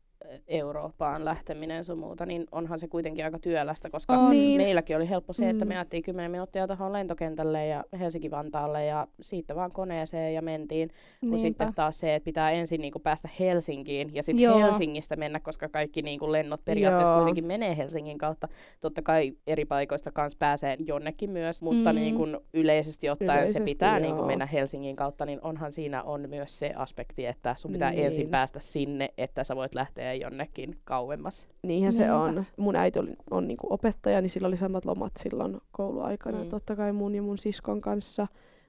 [0.48, 4.30] Eurooppaan lähteminen sun muuta, niin onhan se kuitenkin aika työlästä, koska On.
[4.30, 4.58] Niin.
[4.62, 5.70] meilläkin oli helppo se, että Mm.
[5.70, 10.90] me ajettiin 10 minuuttia tuohon lentokentälle ja Helsinki-Vantaalle ja siitä vaan koneeseen ja mentiin.
[10.90, 11.38] Kun Niinpä.
[11.42, 14.58] sitten taas se, että pitää ensin niinku päästä Helsinkiin ja sitten.
[14.60, 17.20] Helsingistä mennä, koska kaikki niinku lennot periaatteessa Joo.
[17.20, 18.48] kuitenkin menee Helsingin kautta.
[18.82, 22.00] Totta kai eri paikoista kanssa pääsee jonnekin myös, mutta Mm.
[22.00, 22.02] mm.
[22.02, 26.60] niinku yleisesti ottaen Yleisesti, se pitää niinku mennä Helsingin kautta, niin onhan siinä on myös
[26.60, 28.06] se aspekti, että sun pitää Niin.
[28.06, 31.47] ensin päästä sinne, että sä voit lähteä jonnekin kauemmas.
[31.63, 32.19] Niinhän se Niinpä.
[32.19, 32.45] on.
[32.58, 36.43] Mun äiti oli, on niinku opettaja, niin sillä oli samat lomat silloin kouluaikana.
[36.43, 36.49] Mm.
[36.49, 38.28] Totta kai mun ja mun siskon kanssa.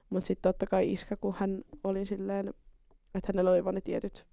[0.09, 2.53] Mutta sitten totta kai iskä, kun hän oli silleen,
[3.15, 4.25] että hänellä oli vain ne tietyt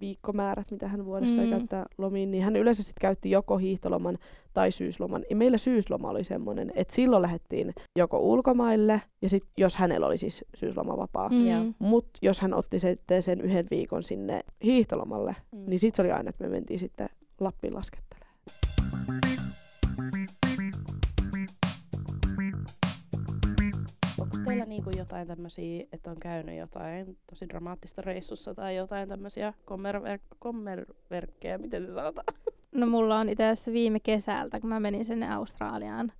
[0.00, 1.50] viikkomäärät, mitä hän vuodessa mm.
[1.50, 4.18] Käyttää lomiin, niin hän yleensä sitten käytti joko hiihtoloman
[4.54, 5.24] tai syysloman.
[5.30, 10.18] Ja meillä syysloma oli semmoinen, että silloin lähdettiin joko ulkomaille, ja sitten jos hänellä oli
[10.18, 11.28] siis syysloma vapaa.
[11.28, 11.74] Mm.
[11.78, 15.58] mutta jos hän otti sitten sen yhden viikon sinne hiihtolomalle, Mm.
[15.66, 17.08] niin sitten se oli aina, että me mentiin sitten
[17.40, 18.34] Lappiin laskettelemaan.
[24.78, 31.58] Niinku jotain tämmöisiä, että on käynyt jotain tosi dramaattista reissussa tai jotain tämmöisiä kommerver- kommerverkkejä,
[31.58, 32.26] miten se sanotaan?
[32.74, 36.12] No mulla on itse asiassa viime kesältä, kun mä menin sinne Australiaan,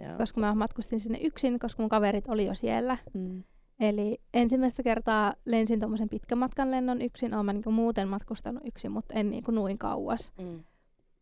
[0.00, 0.16] Joo.
[0.18, 2.98] koska mä matkustin sinne yksin, koska mun kaverit oli jo siellä.
[3.14, 3.42] Mm.
[3.80, 7.34] Eli ensimmäistä kertaa lensin tuommoisen pitkän matkan lennon yksin.
[7.34, 10.32] Olen mä niinku muuten matkustanut yksin, mutta en niinku noin kauas.
[10.38, 10.64] Mm.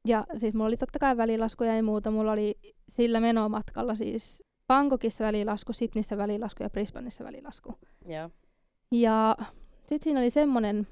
[0.08, 2.10] Ja siis mulla oli totta kai välilaskuja ja muuta.
[2.10, 7.74] Mulla oli sillä menomatkalla siis Bangkokissa välilasku, Sydneyssä välilasku ja Brisbaneissa välilasku.
[8.06, 8.30] Joo.
[8.90, 9.36] Ja
[9.78, 10.86] sitten siinä oli semmoinen,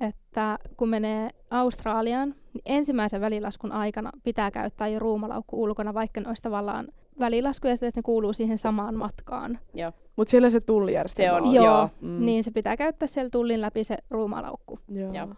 [0.00, 6.28] että kun menee Australiaan, niin ensimmäisen välilaskun aikana pitää käyttää jo ruumalaukku ulkona, vaikka ne
[6.28, 6.88] olisi tavallaan
[7.18, 9.58] välilaskuja, sitten että ne kuuluu siihen samaan matkaan.
[9.74, 9.92] Joo.
[10.16, 11.54] Mutta siellä se tullijärjestelmä Se on.
[11.54, 11.90] Joo, joo.
[12.00, 12.26] Mm.
[12.26, 14.78] Niin se pitää käyttää siellä tullin läpi se ruumalaukku.
[14.88, 15.34] Joo.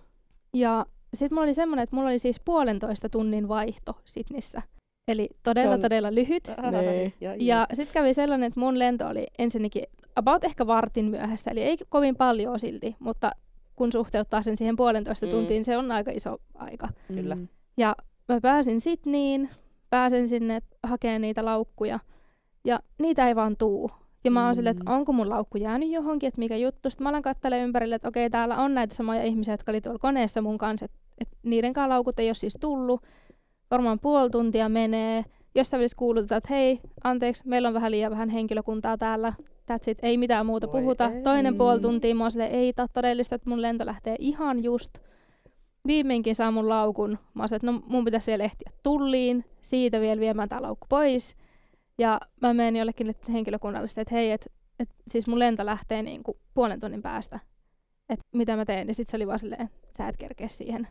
[0.55, 4.62] Ja sitten mulla oli semmoinen, että mulla oli siis puolentoista tunnin vaihto Sydneyssä.
[5.10, 6.48] Eli todella, on- todella lyhyt.
[6.82, 7.14] Niin.
[7.20, 9.82] ja, Ja sitten kävi sellainen, että mun lento oli ensinnäkin
[10.16, 13.32] about ehkä vartin myöhässä, eli ei kovin paljon silti, mutta
[13.76, 15.32] kun suhteuttaa sen siihen puolentoista Mm.
[15.32, 16.88] tuntiin, se on aika iso aika.
[17.08, 17.34] Kyllä.
[17.34, 17.48] Mm.
[17.76, 17.96] Ja
[18.28, 19.48] mä pääsin Sydneyin,
[19.90, 21.98] pääsen sinne hakemaan niitä laukkuja,
[22.64, 23.90] ja niitä ei vaan tuu.
[24.24, 24.96] Ja mä oon silleen, että Mm.
[24.96, 26.90] onko mun laukku jäänyt johonkin, että mikä juttu.
[26.90, 29.98] Sitten mä alan katselemaan ympärille, että okei, täällä on näitä samoja ihmisiä, jotka oli tuolla
[29.98, 33.02] koneessa mun kanssa, että, että niiden kanssa laukut ei ole siis tullut.
[33.70, 35.24] Varmaan puoli tuntia menee.
[35.54, 39.33] Jostain välissä kuulutetaan, että hei, anteeksi, meillä on vähän liian vähän henkilökuntaa täällä.
[39.40, 41.11] That's it, ei mitään muuta Voi puhuta.
[41.11, 41.22] ei.
[41.22, 44.98] Toinen puoli tuntia, mä oon silleen, ei tää todellista, että mun lento lähtee ihan just.
[45.87, 47.18] Viimeinkin saa mun laukun.
[47.35, 51.37] Mä oon että no mun pitäisi vielä ehtiä tulliin, siitä vielä viemään tää laukku pois.
[51.98, 56.80] Ja mä menen jollekin henkilökunnalle että hei, että et, siis mun lento lähtee niinku puolen
[56.80, 57.40] tunnin päästä.
[58.09, 58.88] Että mitä mä teen?
[58.88, 60.88] Ja sitten se oli vaan silleen, sä et kerkeä siihen.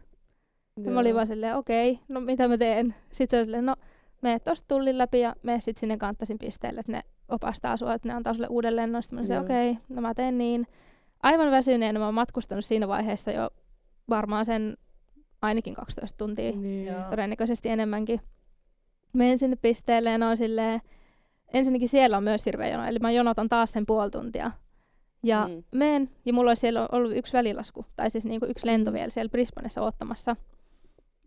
[0.85, 2.95] Ja mä olin vaan silleen, okei, no mitä mä teen?
[3.11, 3.75] Sitten se oli silleen, no
[4.21, 8.07] mene tosta tullin läpi ja mene sitten sinne kanttasin pisteelle, että ne opastaa sua, että
[8.07, 9.03] ne antaa sulle uuden lennon.
[9.03, 10.67] Sitten mä olin okei, no mä teen niin.
[11.23, 13.49] Aivan väsyneenä mä oon matkustanut siinä vaiheessa jo
[14.09, 14.77] varmaan sen
[15.41, 16.93] ainakin 12 tuntia, Niin.
[17.09, 18.21] Todennäköisesti enemmänkin.
[19.17, 20.81] Menen sinne pisteelle ja ne on silleen,
[21.53, 24.51] ensinnäkin siellä on myös hirveä jono, eli mä jonotan taas sen puoli tuntia.
[25.23, 25.53] Ja Mm.
[25.53, 25.63] mm.
[25.75, 28.95] menen, ja mulla olisi siellä ollut yksi välilasku, tai siis niinku yksi lento Mm.
[28.95, 30.35] vielä siellä Brisbanessa ottamassa.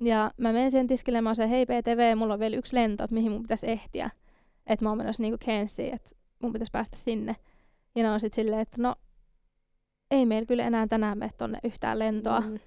[0.02, 2.76] Ja mä menen siihen tiskille ja mä oon se, hei PTV, mulla on vielä yksi
[2.76, 4.10] lento, että mihin mun pitäisi ehtiä.
[4.66, 6.10] Että mä oon menossa niinku Cairnsiin, että
[6.42, 7.36] mun pitäisi päästä sinne.
[7.94, 8.94] Ja ne on sitten silleen, että no,
[10.10, 12.40] ei meillä kyllä enää tänään mene tonne yhtään lentoa.
[12.40, 12.58] Mm.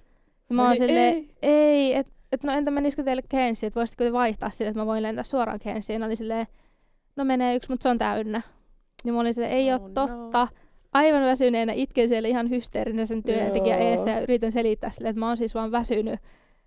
[0.48, 1.30] Ja mä oon Ai silleen, ei.
[1.42, 4.86] ei, että et no entä menisikö teille Cairnsiin, että voisitteko te vaihtaa sille, että mä
[4.86, 5.60] voin lentää suoraan
[5.98, 6.46] ne oli silleen,
[7.16, 8.42] no menee yksi, mutta se on täynnä.
[9.04, 9.94] Ja mä olin silleen, ei Oh ole no.
[9.94, 10.48] totta.
[10.92, 13.90] Aivan väsyneenä, itken siellä ihan hysteerinä sen työntekijän Joo.
[13.90, 16.20] eessä ja yritän selittää sille, että mä oon siis vaan väsynyt.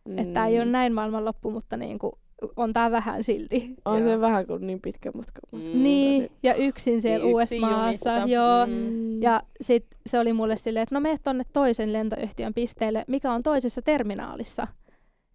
[0.07, 0.17] Mm.
[0.17, 0.71] Että ei ole Mm.
[0.71, 2.17] näin maailmanloppu, mutta niinku,
[2.55, 3.73] on tää vähän silti.
[3.85, 4.09] On Joo.
[4.09, 5.39] se vähän kuin niin pitkä matka.
[5.51, 5.83] Mm.
[5.83, 7.83] Niin, ja yksin siellä Niin, uudessa maassa.
[8.13, 8.33] junissa.
[8.33, 8.65] Joo.
[8.67, 9.21] Mm.
[9.21, 13.43] Ja sit se oli mulle silleen, että no mene tonne toisen lentoyhtiön pisteelle, mikä on
[13.43, 14.67] toisessa terminaalissa.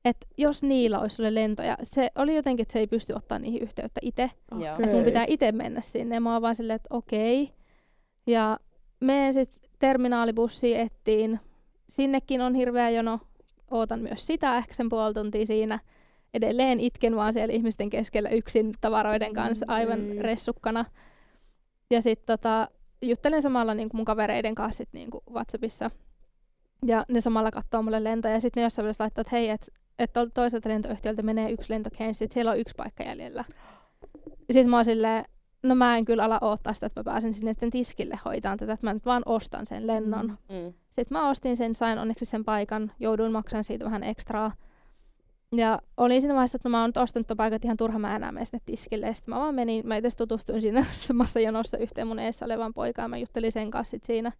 [0.04, 1.76] Että jos niillä olisi sulle lentoja.
[1.82, 4.30] Se oli jotenkin, että se ei pysty ottaa niihin yhteyttä itse.
[4.58, 4.76] Joo.
[4.78, 6.20] Että mun pitää itse mennä sinne.
[6.20, 7.50] Mä oon vaan silleen, että okei.
[8.26, 8.58] Ja
[9.00, 11.40] menen sitten terminaalibussia ettiin.
[11.88, 13.20] Sinnekin on hirveä jono.
[13.70, 15.78] Ootan myös sitä ehkä sen puoli tuntia siinä.
[16.34, 20.18] Edelleen itken vaan siellä ihmisten keskellä yksin tavaroiden kanssa aivan Mm.
[20.18, 20.84] ressukkana.
[21.90, 22.68] Ja sitten tota,
[23.02, 25.90] juttelen samalla niin mun kavereiden kanssa sit, niin WhatsAppissa.
[26.86, 28.34] Ja ne samalla katsoo mulle lentoja.
[28.34, 29.66] Ja sitten ne jossain vaiheessa laittaa, että hei, että
[29.98, 33.44] et toiselta lentoyhtiöltä menee yksi lento Kansas, siellä on yksi paikka jäljellä.
[34.50, 35.24] Sitten mä oon silleen,
[35.64, 38.72] no mä en kyllä ala odottaa sitä, että mä pääsen sinne niiden tiskille hoitaan tätä,
[38.72, 40.26] että mä nyt vaan ostan sen lennon.
[40.26, 40.54] Mm.
[40.56, 40.72] Mm.
[40.90, 44.52] Sitten mä ostin sen, sain onneksi sen paikan, jouduin maksamaan siitä vähän ekstraa.
[45.52, 48.16] Ja olin siinä vaiheessa, että mä oon nyt ostanut tuon paikan, että ihan turha mä
[48.16, 49.06] enää mene sinne tiskille.
[49.06, 52.74] Ja sitten mä vaan menin, mä itse tutustuin siinä samassa jonossa yhteen mun eessä olevaan
[52.74, 53.10] poikaan.
[53.10, 54.32] Mä juttelin sen kanssa sit siinä.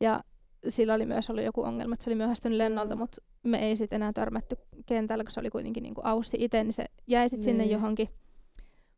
[0.00, 0.24] Ja
[0.68, 2.98] sillä oli myös ollut joku ongelma, että se oli myöhästynyt lennolta, Mm.
[2.98, 6.72] mutta me ei sitten enää törmätty kentällä, kun se oli kuitenkin niinku Aussi itse, niin
[6.72, 7.72] se jäi sitten sinne Niin.
[7.72, 8.08] johonkin.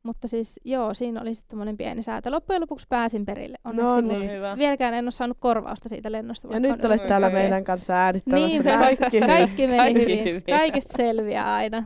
[0.07, 2.31] Mutta siis joo, siinä oli sitten tämmöinen pieni säätö.
[2.31, 3.57] Loppujen lopuksi pääsin perille.
[3.65, 4.31] Onneksi, No niin.
[4.31, 4.57] Hyvä.
[4.59, 6.49] vieläkään en ole saanut korvausta siitä lennosta.
[6.53, 7.41] Ja nyt olet täällä Okei.
[7.41, 8.47] meidän kanssa äänittämässä.
[8.47, 8.79] Niinpä.
[8.79, 9.21] Kaikki.
[9.21, 10.25] Kaikki meni Kaikki hyvin.
[10.25, 10.43] hyvin.
[10.43, 11.85] Kaikista selviää aina.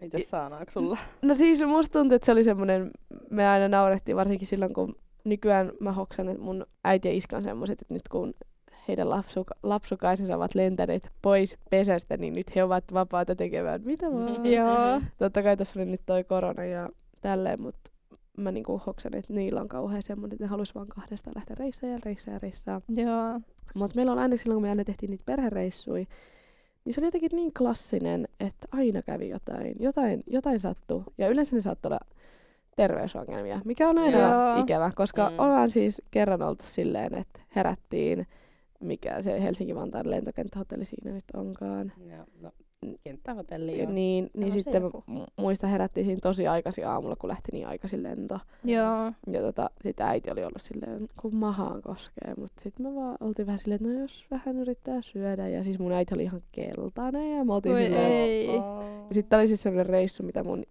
[0.00, 0.98] Mitäs Saanaako sulla?
[1.24, 2.90] No siis musta tuntuu, että se oli semmoinen,
[3.30, 7.42] me aina naurettiin varsinkin silloin, kun nykyään mä hoksan, että mun äiti ja iska on
[7.42, 8.34] semmoiset, että nyt kun
[8.88, 14.46] heidän lapsuka- lapsukaisensa ovat lentäneet pois pesästä, niin nyt he ovat vapaata tekemään mitä vaan.
[14.46, 15.00] Joo.
[15.18, 16.88] Totta kai tässä oli nyt toi korona ja
[17.20, 17.90] tälleen, mutta
[18.36, 21.92] mä niinku hoksan, että niillä on kauhean semmoinen, että ne halus vaan kahdesta lähteä reissaan
[21.92, 22.82] ja reissaan ja reissaan.
[22.88, 23.40] Joo.
[23.74, 26.04] Mutta meillä on aina silloin, kun me aina tehtiin niitä perhereissuja,
[26.84, 31.04] niin se oli jotenkin niin klassinen, että aina kävi jotain, jotain, jotain sattuu.
[31.18, 32.00] Ja yleensä ne saattoi olla
[32.76, 34.60] terveysongelmia, mikä on aina Joo.
[34.60, 35.38] ikävä, koska mm.
[35.38, 38.26] ollaan siis kerran oltu silleen, että herättiin,
[38.80, 41.92] mikä se Helsinki-Vantaan lentokenttähotelli siinä nyt onkaan.
[42.10, 42.52] Ja, no,
[43.04, 43.90] kenttähotelli joo.
[43.92, 45.04] niin, niin sitten joku.
[45.10, 48.38] mu- muista herättiin siinä tosi aikaisin aamulla, kun lähti niin aikaisin lento.
[48.64, 49.12] Joo.
[49.32, 53.46] Ja tota, sit äiti oli ollut silleen, kun mahaan koskee, mutta sitten me vaan oltiin
[53.46, 55.48] vähän silleen, että no jos vähän yrittää syödä.
[55.48, 58.12] Ja siis mun äiti oli ihan keltainen ja me oltiin Voi silleen.
[58.12, 58.46] ei.
[59.08, 60.64] Ja sitten oli siis sellainen reissu, mitä mun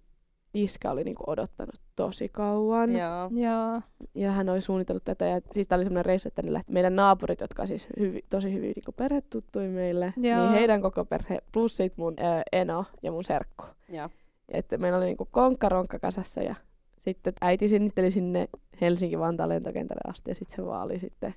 [0.64, 2.92] iskä oli niinku odottanut tosi kauan.
[2.92, 3.30] Joo.
[3.32, 3.82] Joo.
[4.16, 5.26] Ja hän oli suunnitellut tätä.
[5.26, 8.22] Ja siis tää oli sellainen reissu, että ne lähti meidän naapurit, jotka on siis hyvi,
[8.30, 10.14] tosi hyvin niinku perhetuttui meille.
[10.18, 10.42] Joo.
[10.42, 13.64] Niin heidän koko perhe, plus sit mun ö, eno ja mun serkku.
[13.90, 14.10] Ja.
[14.50, 16.56] Että meillä oli niinku konkkaronkka kasassa ja
[16.98, 18.48] sitten äiti sinnitteli sinne
[18.82, 21.36] Helsinki-Vantaan lentokentälle asti ja sitten se vaan oli sitten,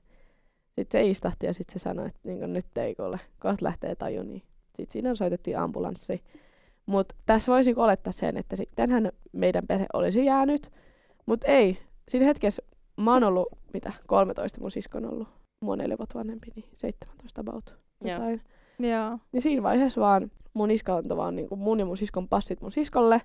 [0.72, 4.22] sitten se istahti ja sitten se sanoi, että niinku, nyt ei kuule, kohta lähtee taju,
[4.22, 4.42] niin
[4.76, 6.22] sitten siinä soitettiin ambulanssi.
[6.86, 10.70] Mutta tässä voisi niinku olettaa sen, että sittenhän meidän perhe olisi jäänyt,
[11.26, 11.78] mutta ei.
[12.08, 12.62] Siinä hetkessä
[12.96, 15.28] mä oon ollut, mitä, 13, mun sisko on ollut
[15.60, 18.42] mua neljä vuotta vanhempi, niin 17 about jotain.
[18.78, 19.18] Joo.
[19.32, 22.72] Niin siinä vaiheessa vaan mun iska antoi vaan niin mun ja mun siskon passit mun
[22.72, 23.22] siskolle,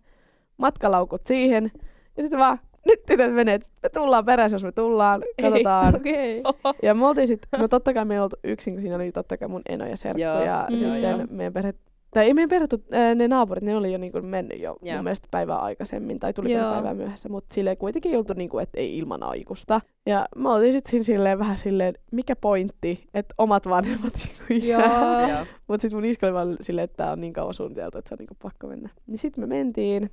[0.57, 1.71] matkalaukut siihen,
[2.17, 5.95] ja sitten vaan, nyt tytöt menee, me tullaan perässä, jos me tullaan, katsotaan.
[6.01, 6.43] Okei.
[6.83, 9.37] Ja me oltiin sit, no totta kai me ei oltu yksin, kun siinä oli totta
[9.37, 11.19] kai mun eno ja serkku Joo, ja mm, sitten joo.
[11.29, 11.73] meidän perhe,
[12.15, 14.95] tai ei meidän perhe, tut- ää, ne naapurit, ne oli jo niinku mennyt jo Joo.
[14.95, 16.61] mun mielestä päivää aikaisemmin, tai tuli Joo.
[16.63, 19.81] pari päivää myöhässä, mutta silleen kuitenkin ei oltu niinku, että ei ilman aikuista.
[20.05, 24.13] Ja me oltiin sitten siinä silleen vähän silleen, mikä pointti, että omat vanhemmat
[24.49, 25.21] niinku jää.
[25.21, 25.29] Joo.
[25.29, 25.45] Joo.
[25.67, 28.15] Mutta sitten mun iska oli vaan silleen, että tää on niin kauan suunniteltu, että se
[28.15, 28.89] on niinku pakko mennä.
[29.07, 30.11] Niin sitten me mentiin.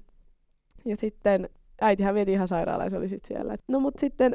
[0.84, 1.48] Ja sitten
[1.80, 3.56] äitihän vietiin ihan sairaalaan ja se oli sitten siellä.
[3.68, 4.34] No mut sitten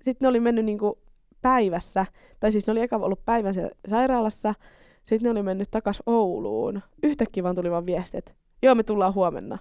[0.00, 0.98] sit ne oli mennyt niinku
[1.42, 2.06] päivässä.
[2.40, 4.54] Tai siis ne oli eka ollut päivän siellä sairaalassa.
[5.04, 6.82] Sitten ne oli mennyt takas Ouluun.
[7.02, 9.58] Yhtäkkiä vaan tuli vaan viesti, että joo me tullaan huomenna.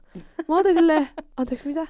[0.48, 1.88] Mä oltiin silleen, anteeksi mitä?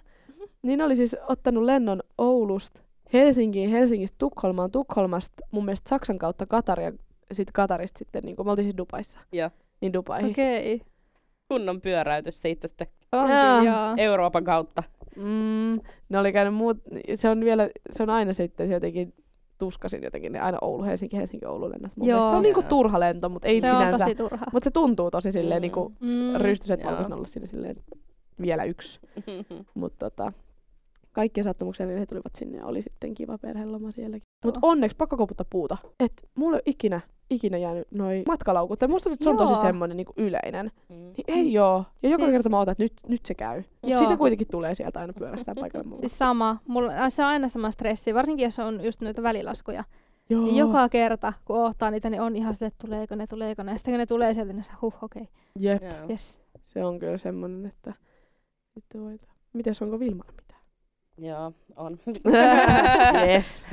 [0.62, 2.82] Niin ne oli siis ottanut lennon Oulusta
[3.14, 6.92] Helsinkiin, Helsingistä Tukholmaan, Tukholmasta mun mielestä Saksan kautta Kataria,
[7.32, 9.50] sitten Katarista sitten, niin kuin me oltiin siis Dubaissa, Joo.
[9.82, 10.32] niin Dubaihin.
[10.32, 10.82] Okei.
[11.48, 13.28] Kunnon pyöräytys siitä sitten On Joo.
[13.28, 13.94] kyllä, joo.
[13.98, 14.84] Euroopan kautta.
[15.16, 16.78] Mm, ne oli käynyt muut,
[17.16, 19.14] se on vielä, se on aina sitten se jotenkin
[19.62, 21.92] tuskasin jotenkin ne aina Oulu, Helsinki, Helsinki, Oulu lennot.
[21.98, 22.30] Mun Joo.
[22.30, 24.04] se on niinku turha lento, mutta ei Se sinänsä.
[24.06, 24.46] tosi turha.
[24.54, 25.62] Mutta se tuntuu tosi silleen Mm.
[25.62, 26.36] niinku Mm.
[26.42, 26.96] rystys, että mä Joo.
[26.96, 27.76] haluaisin olla siinä silleen
[28.42, 29.00] vielä yksi.
[29.74, 30.34] Mutta tota,
[31.12, 34.28] kaikkien sattumuksia, niin he tulivat sinne ja oli sitten kiva perheloma sielläkin.
[34.46, 34.72] Mutta Joo.
[34.72, 35.78] onneksi pakko koputtaa puuta.
[36.00, 38.80] Et mulla ei ikinä, ikinä jäänyt noi matkalaukut.
[38.80, 39.62] Tai musta tuntuu, että se on tosi Joo.
[39.62, 40.72] semmoinen niinku yleinen.
[40.90, 40.96] Mm.
[40.96, 41.86] Niin ei oo.
[42.04, 43.64] Ja joka Siis- kerta mä otan, että nyt, nyt se käy.
[43.84, 44.00] Joo.
[44.00, 46.02] Sitten kuitenkin tulee sieltä aina pyörähtää paikalle mulle.
[46.02, 46.58] Siis sama.
[46.68, 49.84] Mulla, äh, se on aina sama stressi, varsinkin jos on just noita välilaskuja.
[50.30, 50.42] Joo.
[50.44, 53.72] Niin joka kerta, kun ohtaa niitä, niin on ihan se, että tuleeko ne, tuleeko ne.
[53.72, 55.28] Ja sitten kun ne tulee sieltä, niin se huh, okei.
[55.60, 55.94] Jep, Joo.
[56.10, 56.40] Yes.
[56.64, 57.94] se on kyllä semmonen, että.
[59.54, 60.51] Mites onko Vilmalla mitään?
[61.22, 62.00] Joo, on.
[63.28, 63.66] Yes.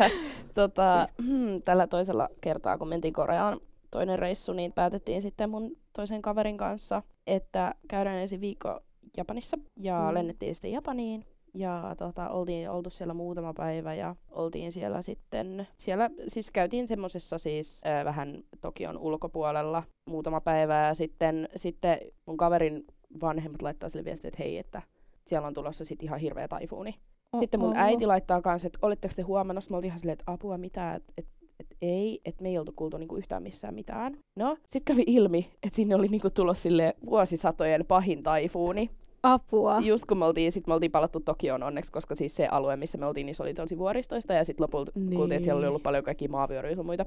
[0.54, 1.08] tota,
[1.64, 7.02] tällä toisella kertaa, kun mentiin Koreaan toinen reissu, niin päätettiin sitten mun toisen kaverin kanssa,
[7.26, 8.80] että käydään ensi viikko
[9.16, 10.08] Japanissa ja Mm.
[10.08, 10.14] mm.
[10.14, 11.24] lennettiin sitten Japaniin.
[11.54, 17.38] Ja tota, oltiin oltu siellä muutama päivä ja oltiin siellä sitten, siellä siis käytiin semmosessa
[17.38, 22.84] siis äh, vähän Tokion ulkopuolella muutama päivä ja sitten, sitten mun kaverin
[23.20, 24.82] vanhemmat laittaa sille viestiä, että hei, että
[25.26, 26.94] siellä on tulossa sitten ihan hirveä taifuuni.
[27.32, 27.76] Oh, Sitten mun oh.
[27.78, 31.12] äiti laittaa kanssa, että oletteko te huomannut, me oltiin ihan silleen, että apua mitä, että
[31.18, 31.26] et,
[31.60, 34.16] et ei, että me ei oltu kuultu niinku yhtään missään mitään.
[34.36, 38.90] No, sitten kävi ilmi, että sinne oli niinku tulossa sille vuosisatojen pahin taifuuni.
[39.22, 39.80] Apua.
[39.80, 42.98] Just kun me oltiin, sit me oltiin palattu Tokioon onneksi, koska siis se alue, missä
[42.98, 45.16] me oltiin, niin se oli tosi vuoristoista ja sitten lopulta niin.
[45.16, 47.04] kuultiin, että siellä oli ollut paljon kaikkia maavyöryjä ja muita.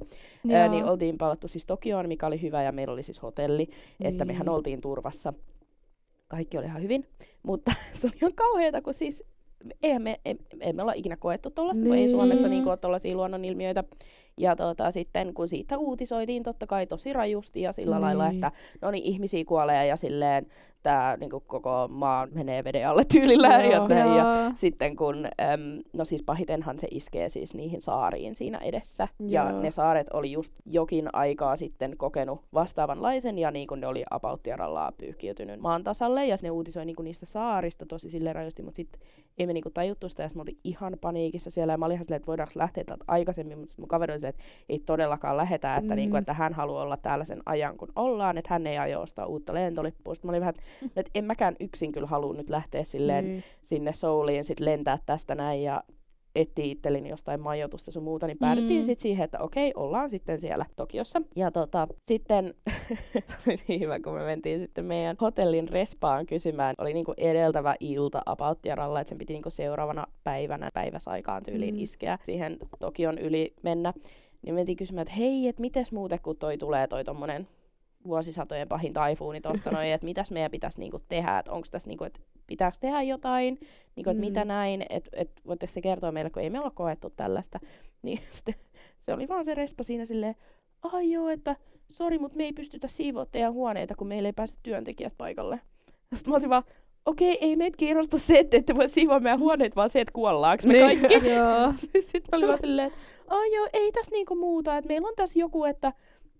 [0.52, 3.70] Ää, niin oltiin palattu siis Tokioon, mikä oli hyvä ja meillä oli siis hotelli,
[4.02, 4.50] että mehän Niin.
[4.56, 5.34] oltiin turvassa.
[6.30, 7.06] Kaikki oli ihan hyvin,
[7.44, 9.24] mutta se oli ihan kauheata, kun siis
[9.84, 12.10] eihän me, ei, ei me olla ikinä koettu tuollaista, kun ei Niin.
[12.10, 13.84] Suomessa niin ole tuollaisia luonnonilmiöitä.
[14.40, 18.02] Ja tota, sitten kun siitä uutisoitiin totta kai tosi rajusti ja sillä Niin.
[18.02, 20.46] lailla, että no niin, ihmisiä kuolee ja silleen
[20.84, 23.72] tämä niin koko maa menee veden alle tyylillä Joo.
[23.72, 24.18] ja näin.
[24.18, 24.52] Ja Joo.
[24.56, 29.08] sitten kun, äm, no siis pahitenhan se iskee siis niihin saariin siinä edessä.
[29.28, 29.62] Ja Joo.
[29.62, 34.44] ne saaret oli just jokin aikaa sitten kokenut vastaavanlaisen ja niin kuin ne oli about
[34.44, 36.26] tiarallaan pyyhkiytynyt maan tasalle.
[36.26, 39.02] Ja ne uutisoi niin kuin niistä saarista tosi sille rajusti, mutta sitten
[39.38, 41.74] ei me niinku tajuttu sitä ja me oltiin ihan paniikissa siellä.
[41.74, 44.44] Ja mä olin ihan silleen, että voidaanko lähteä täältä aikaisemmin, mutta mun kaveri oli että
[44.70, 45.96] ei todellakaan lähetä, että, Mm.
[45.96, 49.26] niinku, että hän haluaa olla täällä sen ajan, kun ollaan, että hän ei aio ostaa
[49.26, 50.16] uutta lentolippua.
[50.16, 53.44] Sitten mä olin vähän, että et en mäkään yksin kyllä halua nyt lähteä silleen Niin.
[53.64, 55.84] sinne Souliin sit lentää tästä näin ja
[56.36, 58.86] etsiä itselleni jostain majoitusta sun muuta, niin päädyttiin Mm.
[58.86, 61.22] sitten siihen, että okei, ollaan sitten siellä Tokiossa.
[61.36, 62.54] Ja tota, sitten
[63.28, 66.76] se oli niin hyvä, kun me mentiin sitten meidän hotellin respaan kysymään.
[66.78, 71.80] Oli niinku edeltävä ilta about Tiaralla, että sen piti niinku seuraavana päivänä päiväsaikaan tyyliin Mm.
[71.82, 73.94] iskeä siihen Tokion yli mennä.
[74.42, 77.48] Niin mentiin kysymään, että hei, että mites muuten kun toi tulee toi tommonen
[78.08, 82.04] vuosisatojen pahin taifuuni tosta noin, että mitäs meidän pitäisi niinku tehdä, että onko tässä niinku,
[82.04, 83.60] että pitääkö tehdä jotain,
[83.96, 84.28] niinku, että Mm.
[84.28, 87.60] mitä näin, että et, voitteko te kertoa meille, kun ei me olla koettu tällaista.
[88.02, 88.56] Niin sitten
[89.00, 90.36] se oli vaan se respa siinä silleen,
[90.84, 91.56] ai joo, että
[91.90, 95.60] sori, mutta me ei pystytä siivoa teidän huoneita, kun meillä ei pääse työntekijät paikalle.
[96.16, 96.64] Sitten mä olin vaan,
[97.06, 100.64] okei, ei meitä kiinnosta se, että ette voi siivoa meidän huoneet, vaan se, että kuollaanko
[100.68, 101.00] me Niin.
[101.00, 101.28] kaikki.
[101.36, 101.74] Joo.
[102.02, 105.14] Sitten mä olin vaan silleen, että ai joo, ei tässä niinku muuta, että meillä on
[105.16, 105.94] tässä joku, että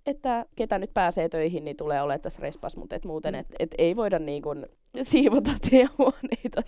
[0.06, 3.76] että ketä nyt pääsee töihin, niin tulee olemaan tässä respas, mutta et muuten, että et
[3.78, 4.50] ei voida niinku
[5.02, 6.62] siivota teidän huoneita.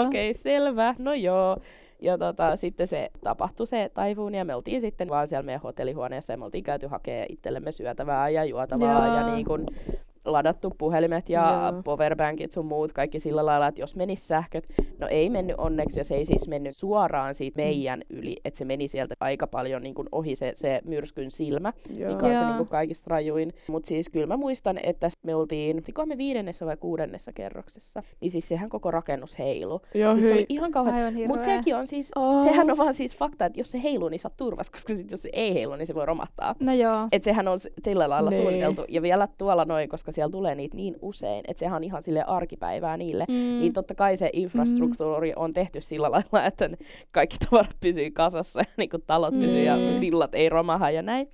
[0.06, 1.56] Okei, okay, selvä, no joo.
[2.00, 6.32] Ja tota, sitten se tapahtui se taifuuni ja me oltiin sitten vaan siellä meidän hotellihuoneessa
[6.32, 9.16] ja me oltiin käyty hakemaan itsellemme syötävää ja juotavaa Joo.
[9.16, 9.66] ja niin kuin
[10.24, 11.82] ladattu puhelimet ja Joo.
[11.82, 14.66] powerbankit sun muut, kaikki sillä lailla, että jos menis sähköt,
[14.98, 18.64] no ei mennyt onneksi ja se ei siis mennyt suoraan siitä meidän yli, että se
[18.64, 22.12] meni sieltä aika paljon niin kuin ohi se, se myrskyn silmä, Joo.
[22.12, 22.46] mikä on se Joo.
[22.46, 23.52] niin kuin kaikista rajuin.
[23.68, 28.48] Mutta siis kyllä mä muistan, että me oltiin, me viidennessä vai kuudennessa kerroksessa, niin siis
[28.48, 29.80] sehän koko rakennus heilu.
[29.94, 30.46] Joo, siis se oli hyi.
[30.48, 31.14] ihan kauhean.
[31.26, 32.44] Mutta sekin on siis, Oh.
[32.44, 35.10] sehän on vaan siis fakta, että jos se heiluu, niin sä oot turvassa, koska sit
[35.10, 36.54] jos se ei heilu, niin se voi romahtaa.
[36.60, 37.08] No joo.
[37.12, 38.42] Et sehän on sillä lailla Niin.
[38.42, 38.84] suunniteltu.
[38.88, 42.24] Ja vielä tuolla noin, koska siellä tulee niitä niin usein, että sehän on ihan sille
[42.26, 43.24] arkipäivää niille.
[43.28, 43.34] Mm.
[43.34, 46.70] Niin totta kai se infrastruktuuri on tehty sillä lailla, että
[47.12, 50.00] kaikki tavarat pysyy kasassa ja niin talot pysyy ja Mm.
[50.00, 51.28] sillat ei romaha ja näin.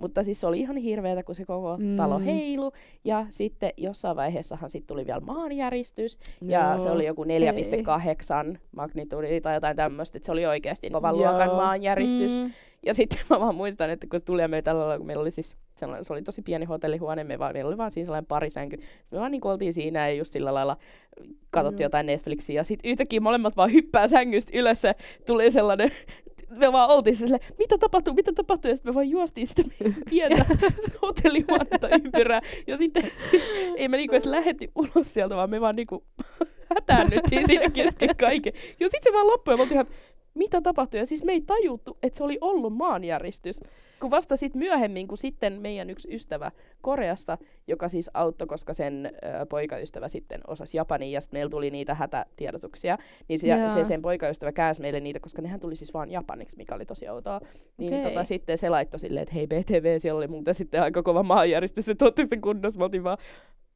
[0.00, 1.96] Mutta siis se oli ihan hirveetä, kun se koko Mm.
[1.96, 2.72] talo heilu.
[3.04, 6.18] Ja sitten jossain vaiheessahan sitten tuli vielä maanjäristys.
[6.42, 6.78] Ja Joo.
[6.78, 10.18] se oli joku 4,8 magnitudi tai jotain tämmöistä.
[10.22, 11.30] Se oli oikeasti kovan Joo.
[11.30, 12.30] luokan maanjäristys.
[12.30, 12.50] Mm.
[12.86, 15.20] Ja sitten mä vaan muistan, että kun se tuli ja me tällä lailla, kun meillä
[15.20, 18.26] oli siis sellainen, se oli tosi pieni hotellihuone, me vaan, meillä oli vaan siinä sellainen
[18.26, 18.76] parisänky.
[18.76, 20.76] Sitten me vaan niin oltiin siinä ja just sillä lailla
[21.50, 21.86] katsottiin Joo.
[21.86, 22.60] jotain Netflixiä.
[22.60, 24.94] Ja sitten yhtäkkiä molemmat vaan hyppää sängystä ylös ja
[25.26, 25.90] tuli sellainen,
[26.60, 29.62] me vaan oltiin sille, mitä tapahtuu, mitä tapahtuu, ja sitten me vaan juostiin sitä
[30.10, 30.44] pientä
[31.02, 32.40] hotellihuonetta ympyrää.
[32.66, 33.10] Ja sitten
[33.76, 36.04] ei me niinku edes lähetty ulos sieltä, vaan me vaan niinku
[36.74, 38.52] hätäännyttiin siinä kesken kaiken.
[38.80, 39.86] Ja sitten se vaan loppui ja me oltiin ihan,
[40.34, 41.00] mitä tapahtui?
[41.00, 43.60] Ja siis me ei tajuttu, että se oli ollut maanjäristys.
[44.00, 49.12] Kun vasta sitten myöhemmin, kun sitten meidän yksi ystävä Koreasta, joka siis auttoi, koska sen
[49.42, 54.02] ö, poikaystävä sitten osasi japania ja sitten meillä tuli niitä hätätiedotuksia, niin se, se sen
[54.02, 57.40] poikaystävä käänsi meille niitä, koska nehän tuli siis vaan japaniksi, mikä oli tosi outoa.
[57.78, 58.04] Niin Okei.
[58.04, 61.88] tota, sitten se laittoi silleen, että hei BTV, siellä oli muuten sitten aika kova maanjäristys,
[61.88, 62.78] että ootteko te kunnossa?
[62.78, 63.18] Mä oltiin vaan,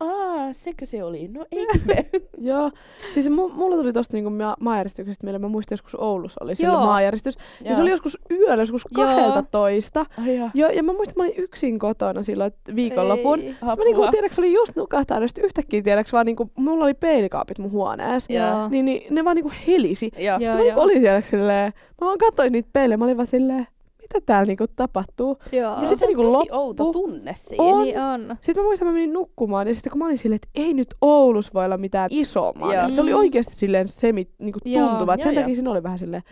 [0.00, 1.28] aa, sekö se oli?
[1.28, 1.66] No ei.
[2.50, 2.70] Joo,
[3.12, 6.72] siis mu- mulla tuli tosta niinku ma- maanjäristyksestä mieleen, mä muistin joskus Oulussa oli sillä
[6.72, 6.84] Joo.
[6.84, 7.38] maanjäristys.
[7.64, 9.06] Ja se oli joskus yöllä, joskus Joo.
[9.06, 10.06] 12.
[10.22, 10.50] Ai jaa.
[10.54, 13.40] Joo, ja mä muistan, että mä olin yksin kotona silloin viikonlopun.
[13.40, 13.46] Ei.
[13.48, 17.58] Sitten mä niinku, tiedäks, oli just nukahtanut, ja yhtäkkiä tiedäks vaan niinku, mulla oli peilikaapit
[17.58, 18.32] mun huoneessa.
[18.70, 20.10] Niin, niin ne vaan niinku helisi.
[20.18, 20.38] Joo.
[20.38, 23.26] Sitten Joo, mä niinku olin siellä silleen, mä vaan katsoin niitä peilejä, mä olin vaan
[23.26, 23.66] silleen,
[24.14, 25.38] mitä täällä niinku tapahtuu.
[25.52, 25.62] Joo.
[25.62, 26.56] Ja Ja sit se se niinku on tosi loppu.
[26.56, 27.60] outo tunne siis.
[27.60, 27.82] On.
[27.84, 28.36] Niin on.
[28.40, 30.94] Sitten mä muistan, mä menin nukkumaan ja sitten kun mä olin silleen, että ei nyt
[31.00, 32.74] Oulus voi olla mitään isomman.
[32.74, 32.90] Joo.
[32.90, 33.18] Se oli Mm.
[33.18, 35.16] oikeasti silleen semi niinku tuntuva.
[35.22, 36.22] Sen takia siinä oli vähän silleen,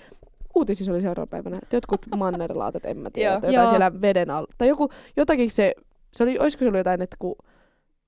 [0.54, 4.48] uutisissa oli seuraavana päivänä, että jotkut mannerlaatat, en mä tiedä, että jotain siellä veden alla.
[4.58, 5.74] Tai joku, jotakin se,
[6.12, 7.34] se oli, olisiko se ollut jotain, että kun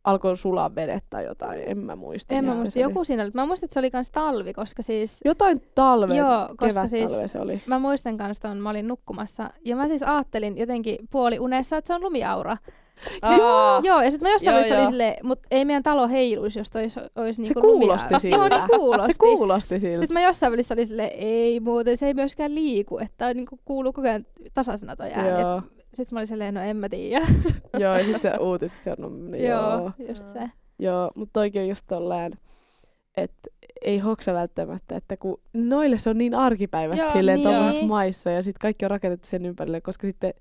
[0.08, 2.34] alkoi sulaa vedet tai jotain, en mä muista.
[2.34, 2.90] En mä muista, se oli.
[2.92, 3.30] joku siinä oli.
[3.34, 7.28] Mä muistan, että se oli kans talvi, koska siis Jotain talve, Joo, koska siis- talve
[7.28, 7.62] se oli.
[7.66, 9.50] mä muistan kans ton, mä olin nukkumassa.
[9.64, 12.56] Ja mä siis ajattelin jotenkin puoli unessa, että se on lumiaura.
[13.22, 14.90] Aa, Joo, ja sitten mä jossain vaiheessa oli joo.
[14.90, 18.18] silleen, mut ei meidän talo heiluisi, jos toi olisi, olisi Se niinku kuulosti lumiaura.
[18.18, 18.36] siltä.
[18.36, 19.12] Joo, niin kuulosti.
[19.12, 19.98] Se kuulosti siltä.
[19.98, 23.58] Sitten mä jossain välissä olin silleen, ei muuten, se ei myöskään liiku, että on niinku
[23.64, 25.42] kuuluu koko ajan tasaisena toi ääni.
[25.94, 27.26] Sitten mä olin silleen, no en mä tiedä.
[27.78, 29.78] joo, ja sitten se uutisissa on, joo.
[29.78, 30.50] Joo, just se.
[30.78, 32.38] Joo, mutta toikin on just tolleen,
[33.16, 33.50] että
[33.82, 38.42] ei hoksa välttämättä, että kun noille se on niin arkipäivästä Joo, silleen niin maissa ja
[38.42, 40.34] sitten kaikki on rakennettu sen ympärille, koska sitten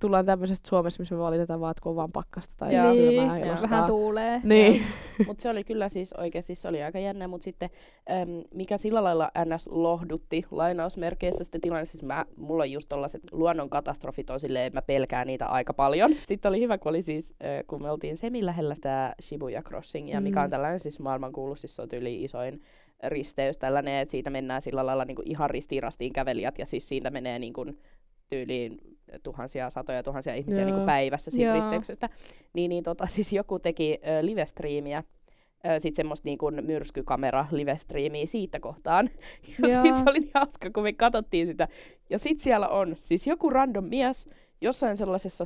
[0.00, 2.92] tullaan tämmöisestä Suomessa, missä me valitetaan vaan, että kun on vaan pakkasta tai Joo.
[2.92, 3.56] Niin, ja Joo.
[3.62, 4.40] vähän tuulee.
[4.44, 4.82] Niin.
[5.26, 7.70] Mutta se oli kyllä siis oikeasti, se oli aika jännä, mutta sitten
[8.10, 13.22] äm, mikä sillä lailla NS lohdutti lainausmerkeissä sitten tilanne, siis mä, mulla on just tollaset
[13.32, 16.10] luonnonkatastrofit on silleen, että mä pelkään niitä aika paljon.
[16.26, 20.20] Sitten oli hyvä, kun oli siis, äh, kun me oltiin semin lähellä sitä Shibuya Crossingia,
[20.20, 20.44] mikä Mm.
[20.44, 22.62] on tällainen siis maailmankuulu, siis se on yli isoin
[23.02, 27.10] risteys tällainen, että siitä mennään sillä lailla niin ihan ristiin rastiin kävelijät ja siis siitä
[27.10, 27.78] menee niin kuin
[28.30, 28.78] tyyliin
[29.22, 31.54] tuhansia, satoja tuhansia ihmisiä niin kuin päivässä siitä Joo.
[31.54, 32.08] risteyksestä.
[32.54, 35.04] Niin, niin tota, siis joku teki ö, livestriimiä,
[35.78, 39.10] sitten semmoista niin kuin myrskykamera livestriimiä siitä kohtaan.
[39.62, 41.68] Ja sitten se oli niin hauska, kun me katsottiin sitä.
[42.10, 44.28] Ja sitten siellä on siis joku random mies
[44.60, 45.44] jossain sellaisessa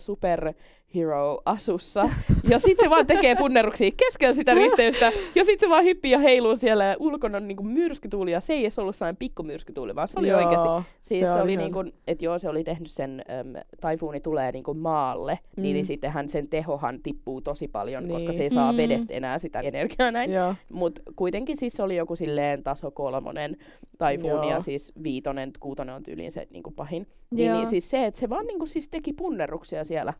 [0.94, 2.08] superhero-asussa.
[2.48, 5.12] Ja sitten se vaan tekee punneruksia keskellä sitä risteystä.
[5.34, 6.84] Ja sitten se vaan hyppii ja heiluu siellä.
[6.84, 8.32] Ja ulkona on niin kuin myrskytuuli.
[8.32, 10.68] Ja se ei edes ollut sellainen pikkumyrskytuuli, vaan se oli Joo, oikeasti
[11.00, 14.52] Siis se, on oli niin kuin, että joo, se oli tehnyt sen, äm, taifuuni tulee
[14.52, 15.62] niin kuin maalle, mm.
[15.62, 15.74] niin, Mm.
[15.74, 18.12] niin sittenhän sen tehohan tippuu tosi paljon, niin.
[18.12, 18.36] koska Niin.
[18.36, 18.76] se ei saa Mm.
[18.76, 18.82] mm.
[18.82, 20.32] vedestä enää sitä energiaa näin.
[20.32, 20.54] Joo.
[20.72, 23.56] Mutta kuitenkin siis se oli joku silleen taso kolmonen
[23.98, 27.06] taifuuni ja siis viitonen, kuutonen on tyyliin se niin kuin pahin.
[27.30, 30.14] Niin, niin siis se, että se vaan niin kuin siis teki punneruksia siellä.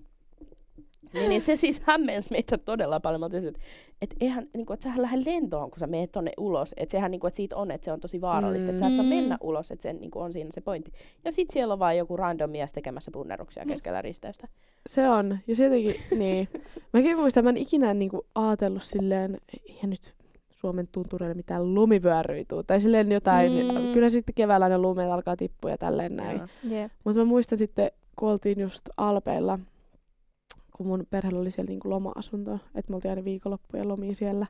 [1.14, 3.20] Niin, niin se siis hämmensi meitä todella paljon.
[3.20, 3.60] Mä otin, että
[4.02, 6.74] et eihän, niin kuin, että sähän lähde lentoon, kun sä meet tonne ulos.
[6.76, 8.70] Että sehän niin kuin, että siitä on, että se on tosi vaarallista.
[8.70, 9.08] Että sä et saa Mm.
[9.08, 10.92] mennä ulos, että se niin kuin, on siinä se pointti.
[11.24, 13.68] Ja sit siellä on vaan joku random mies tekemässä punneruksia Mm.
[13.68, 14.48] keskellä risteystä.
[14.88, 15.38] Se on.
[15.46, 16.48] Ja se jotenkin, niin.
[16.92, 19.38] Mäkin muistan, mä en ikinä niinku ajatellut silleen,
[19.82, 20.14] ja nyt
[20.50, 22.62] Suomen tuntureille mitään lumivyöryä tuu.
[22.62, 23.92] Tai silleen jotain, Mm.
[23.94, 26.40] kyllä sitten keväällä ne lumet alkaa tippua ja tälleen näin.
[26.64, 26.92] Jep.
[27.04, 29.58] Mutta mä muistan sitten, kun oltiin just Alpeilla,
[30.76, 34.46] kun mun perheellä oli siellä niinku loma-asunto, että me oltiin aina viikonloppuja lomia siellä.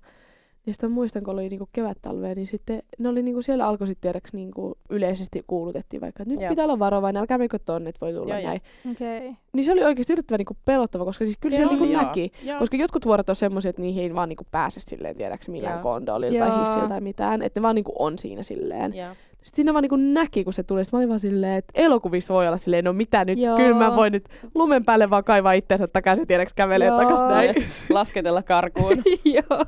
[0.66, 3.86] Ja sitten mä muistan, kun oli niinku kevät-talvea, niin sitten ne oli niinku siellä alkoi
[3.86, 6.48] sitten tiedäks niinku yleisesti kuulutettiin vaikka, että nyt Joo.
[6.48, 8.60] pitää olla varovainen, älkää menkö tonne, että voi tulla Joo, näin.
[8.90, 9.18] Okei.
[9.18, 9.34] Okay.
[9.52, 12.32] Niin se oli oikeasti yllättävän niinku pelottava, koska siis kyllä Se se on, niinku näki.
[12.42, 12.58] Joo.
[12.58, 15.82] Koska jotkut vuorot on semmoisia, että niihin ei vaan niinku pääse silleen, tiedäks millään Joo.
[15.82, 17.42] kondolilla tai hissillä tai mitään.
[17.42, 18.94] Että ne vaan niinku on siinä silleen.
[18.94, 19.14] Joo.
[19.44, 20.84] Sitten siinä vaan niinku näki, kun se tuli.
[20.84, 23.56] Sitten mä olin vaan silleen, että elokuvissa voi olla silleen, no mitä nyt, Joo.
[23.56, 27.54] kyllä mä voin nyt lumen päälle vaan kaivaa itsensä takaisin, tiedäks kävelee takas näin.
[27.90, 28.96] Lasketella karkuun.
[29.24, 29.64] Joo.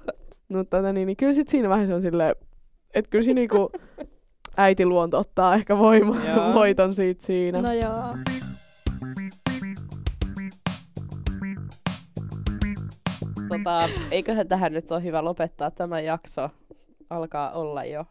[0.48, 2.34] Mutta tota, niin, niin kyllä sit siinä vaiheessa on silleen,
[2.94, 3.70] että kyllä siinä niinku
[4.56, 6.16] äiti luonto ottaa ehkä voima,
[6.54, 7.62] voiton siitä siinä.
[7.62, 8.16] No joo.
[13.48, 16.50] tota, eiköhän tähän nyt ole hyvä lopettaa tämä jakso.
[17.10, 18.04] Alkaa olla jo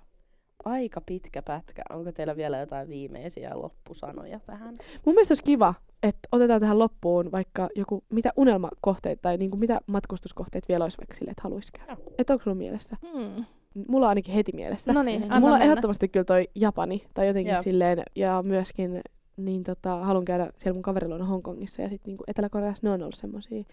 [0.66, 1.82] aika pitkä pätkä.
[1.89, 4.78] Onko teillä vielä jotain viimeisiä loppusanoja tähän?
[5.05, 9.80] Mun mielestä olisi kiva, että otetaan tähän loppuun vaikka joku, mitä unelmakohteita tai niinku mitä
[9.88, 11.97] matkustuskohteita vielä olisi vaikka sille, että haluaisi käydä.
[12.18, 12.97] Että onko sulla mielessä?
[13.13, 13.45] Hmm.
[13.88, 14.93] Mulla on ainakin heti mielessä.
[14.93, 15.66] No niin, Mulla on mennä.
[15.66, 17.61] ehdottomasti kyllä toi Japani, tai jotenkin Joo.
[17.61, 19.01] silleen, ja myöskin
[19.38, 23.01] niin tota, haluan käydä siellä mun kaverilla on Hongkongissa, ja sitten niinku Etelä-Koreassa ne on
[23.01, 23.63] ollut semmosia,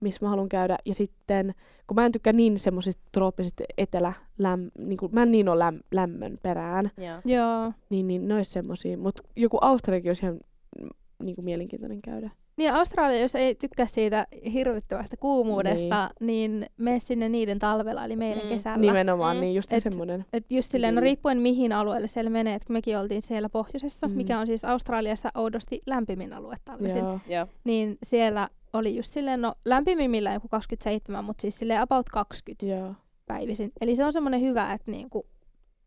[0.00, 0.78] missä mä haluan käydä.
[0.84, 1.54] Ja sitten,
[1.86, 5.78] kun mä en tykkää niin semmoisista trooppisista etelä, läm, niinku, mä en niin ole läm,
[5.90, 7.20] lämmön perään, Joo.
[7.24, 7.72] Joo.
[7.90, 8.98] niin, niin ne olisi semmosia.
[8.98, 10.40] Mutta joku Australiakin olisi ihan
[10.82, 10.88] mm,
[11.22, 12.30] niinku mielenkiintoinen käydä.
[12.56, 18.16] Niin Australia, jos ei tykkää siitä hirvittävästä kuumuudesta, niin, niin mene sinne niiden talvella, eli
[18.16, 18.48] meidän Mm.
[18.48, 18.78] kesällä.
[18.78, 19.40] Nimenomaan, Mm.
[19.40, 20.24] niin just Et- semmoinen.
[20.32, 21.02] Et just silleen, no Mm.
[21.02, 24.12] riippuen mihin alueelle siellä menee, että mekin oltiin siellä pohjoisessa, Mm.
[24.12, 24.16] mm.
[24.16, 27.18] mikä on siis Australiassa oudosti lämpimin alue talvisin, Joo.
[27.28, 27.46] Joo.
[27.64, 32.94] niin siellä oli just silleen, no lämpimimmillä joku 27, mutta siis silleen about 20 Joo.
[33.26, 33.72] päivisin.
[33.80, 35.26] Eli se on semmoinen hyvä, että niinku,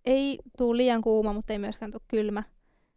[0.05, 2.43] ei tuu liian kuuma, mutta ei myöskään tule kylmä.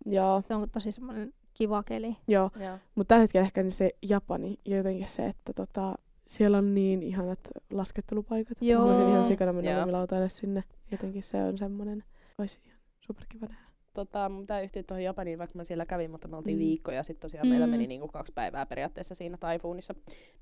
[0.07, 0.43] Joo.
[0.49, 2.17] Se on tosi semmoinen kiva keli.
[2.29, 2.51] Joo.
[2.61, 2.79] Joo.
[2.95, 5.95] Mutta tällä hetkellä ehkä niin se Japani ja jotenkin se, että tota,
[6.27, 7.41] siellä on niin ihanat
[7.73, 8.59] laskettelupaikat.
[8.61, 8.87] Joo.
[8.87, 10.65] Mä voisin ihan sikana mennä sinne.
[10.91, 12.05] Jotenkin se on semmoinen,
[12.39, 13.66] olisi ihan superkiva nähdä.
[13.97, 16.61] Tota, pitää yhtyä tuohon Japaniin, vaikka mä siellä kävin, mutta me oltiin Mm.
[16.61, 17.51] viikko ja sitten tosiaan mm.
[17.51, 19.95] meillä meni niinku kaksi päivää periaatteessa siinä taifuunissa.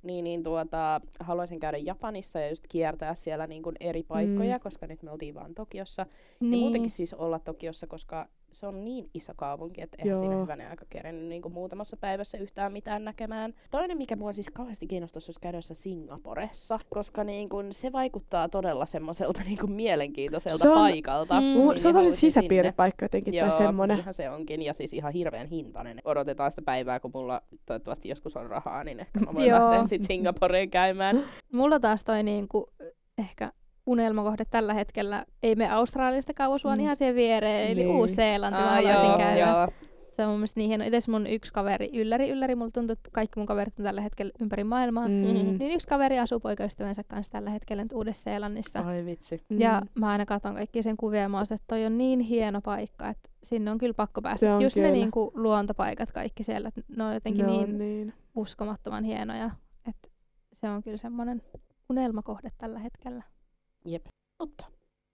[0.02, 4.62] Niin, niin tuota, haluaisin käydä Japanissa ja just kiertää siellä niinku eri paikkoja, Mm.
[4.62, 6.06] koska nyt me oltiin vaan Tokiossa.
[6.40, 6.52] Niin.
[6.52, 10.18] Ja muutenkin siis olla Tokiossa, koska se on niin iso kaupunki, että eihän Joo.
[10.18, 13.54] siinä hyvänen aika kerennyt niinku muutamassa päivässä yhtään mitään näkemään.
[13.70, 19.40] Toinen, mikä mua siis kauheasti kiinnostaisi, olisi käydä Singaporessa, koska niinku se vaikuttaa todella semmoiselta
[19.46, 21.34] niinku mielenkiintoiselta Se on- paikalta.
[21.34, 21.46] Mm.
[21.46, 23.98] Niin se on tosi sisäpiiripaikka jotenkin Joo, tai semmonen.
[23.98, 24.62] ihan se onkin.
[24.62, 26.00] Ja siis ihan hirveän hintainen.
[26.04, 29.60] Odotetaan sitä päivää, kun mulla toivottavasti joskus on rahaa, niin ehkä mä voin Joo.
[29.60, 31.24] lähteä sitten Singaporeen käymään.
[31.52, 32.70] Mulla taas toi niinku,
[33.18, 33.52] ehkä
[33.86, 36.82] unelmakohde tällä hetkellä, ei me Australiasta kauas, vaan Mm.
[36.82, 37.96] ihan siihen viereen, eli Niin.
[37.96, 39.40] Uusi-Seelanti, mä Aa, haluaisin joo, käydä.
[39.46, 39.68] joo.
[40.10, 40.84] Se on mun mielestä niin hieno.
[40.84, 44.32] Itse mun yksi kaveri, Ylläri, Ylläri, mulla tuntuu, että kaikki mun kaverit on tällä hetkellä
[44.40, 45.08] ympäri maailmaa.
[45.08, 45.14] Mm.
[45.14, 45.22] Mm.
[45.58, 48.80] Niin yksi kaveri asuu poikaystävänsä kanssa tällä hetkellä nyt Uudessa-Seelannissa.
[48.80, 49.42] Ai vitsi.
[49.50, 50.00] Ja Mm.
[50.00, 53.08] mä aina katson kaikki sen kuvia ja mä oon, että toi on niin hieno paikka,
[53.08, 54.46] että sinne on kyllä pakko päästä.
[54.46, 54.86] Se on Just kyllä.
[54.88, 58.12] ne niinku luontopaikat kaikki siellä, että ne on jotenkin Ne niin, on niin.
[58.36, 59.50] uskomattoman hienoja,
[59.88, 60.08] että
[60.52, 61.42] se on kyllä semmoinen
[61.90, 63.22] unelmakohde tällä hetkellä.
[63.84, 64.04] Jep.
[64.40, 64.64] Mutta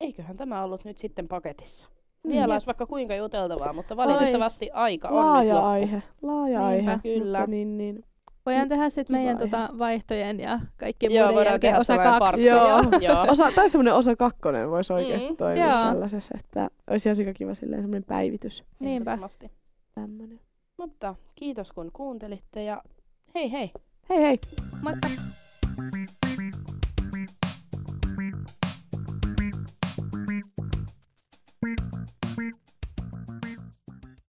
[0.00, 1.88] eiköhän tämä ollut nyt sitten paketissa.
[2.24, 2.30] Mm.
[2.30, 2.50] Vielä Jep.
[2.52, 5.66] olisi vaikka kuinka juteltavaa, mutta valitettavasti aika on nyt Laaja loppu.
[5.68, 6.02] aihe.
[6.22, 6.90] Laaja Niinpä.
[6.92, 7.00] aihe.
[7.02, 7.38] Kyllä.
[7.38, 8.04] Mutta niin, niin.
[8.46, 9.48] Voidaan tehdä sitten meidän aihe.
[9.48, 12.44] tota, vaihtojen ja kaikkien Joo, muiden jälkeen tehdä osa kaksi.
[12.44, 12.68] Joo.
[13.08, 13.26] Joo.
[13.28, 15.92] Osa, tai semmoinen osa kakkonen voisi oikeasti Mm, toimia joo.
[15.92, 18.64] tällaisessa, että olisi ihan sika kiva silleen semmoinen päivitys.
[18.78, 19.10] Niinpä.
[19.10, 19.50] Ehdottomasti.
[19.94, 20.40] Tämmönen.
[20.76, 22.82] Mutta kiitos kun kuuntelitte ja
[23.34, 23.70] hei hei!
[24.08, 24.38] Hei hei!
[24.82, 25.08] Moikka!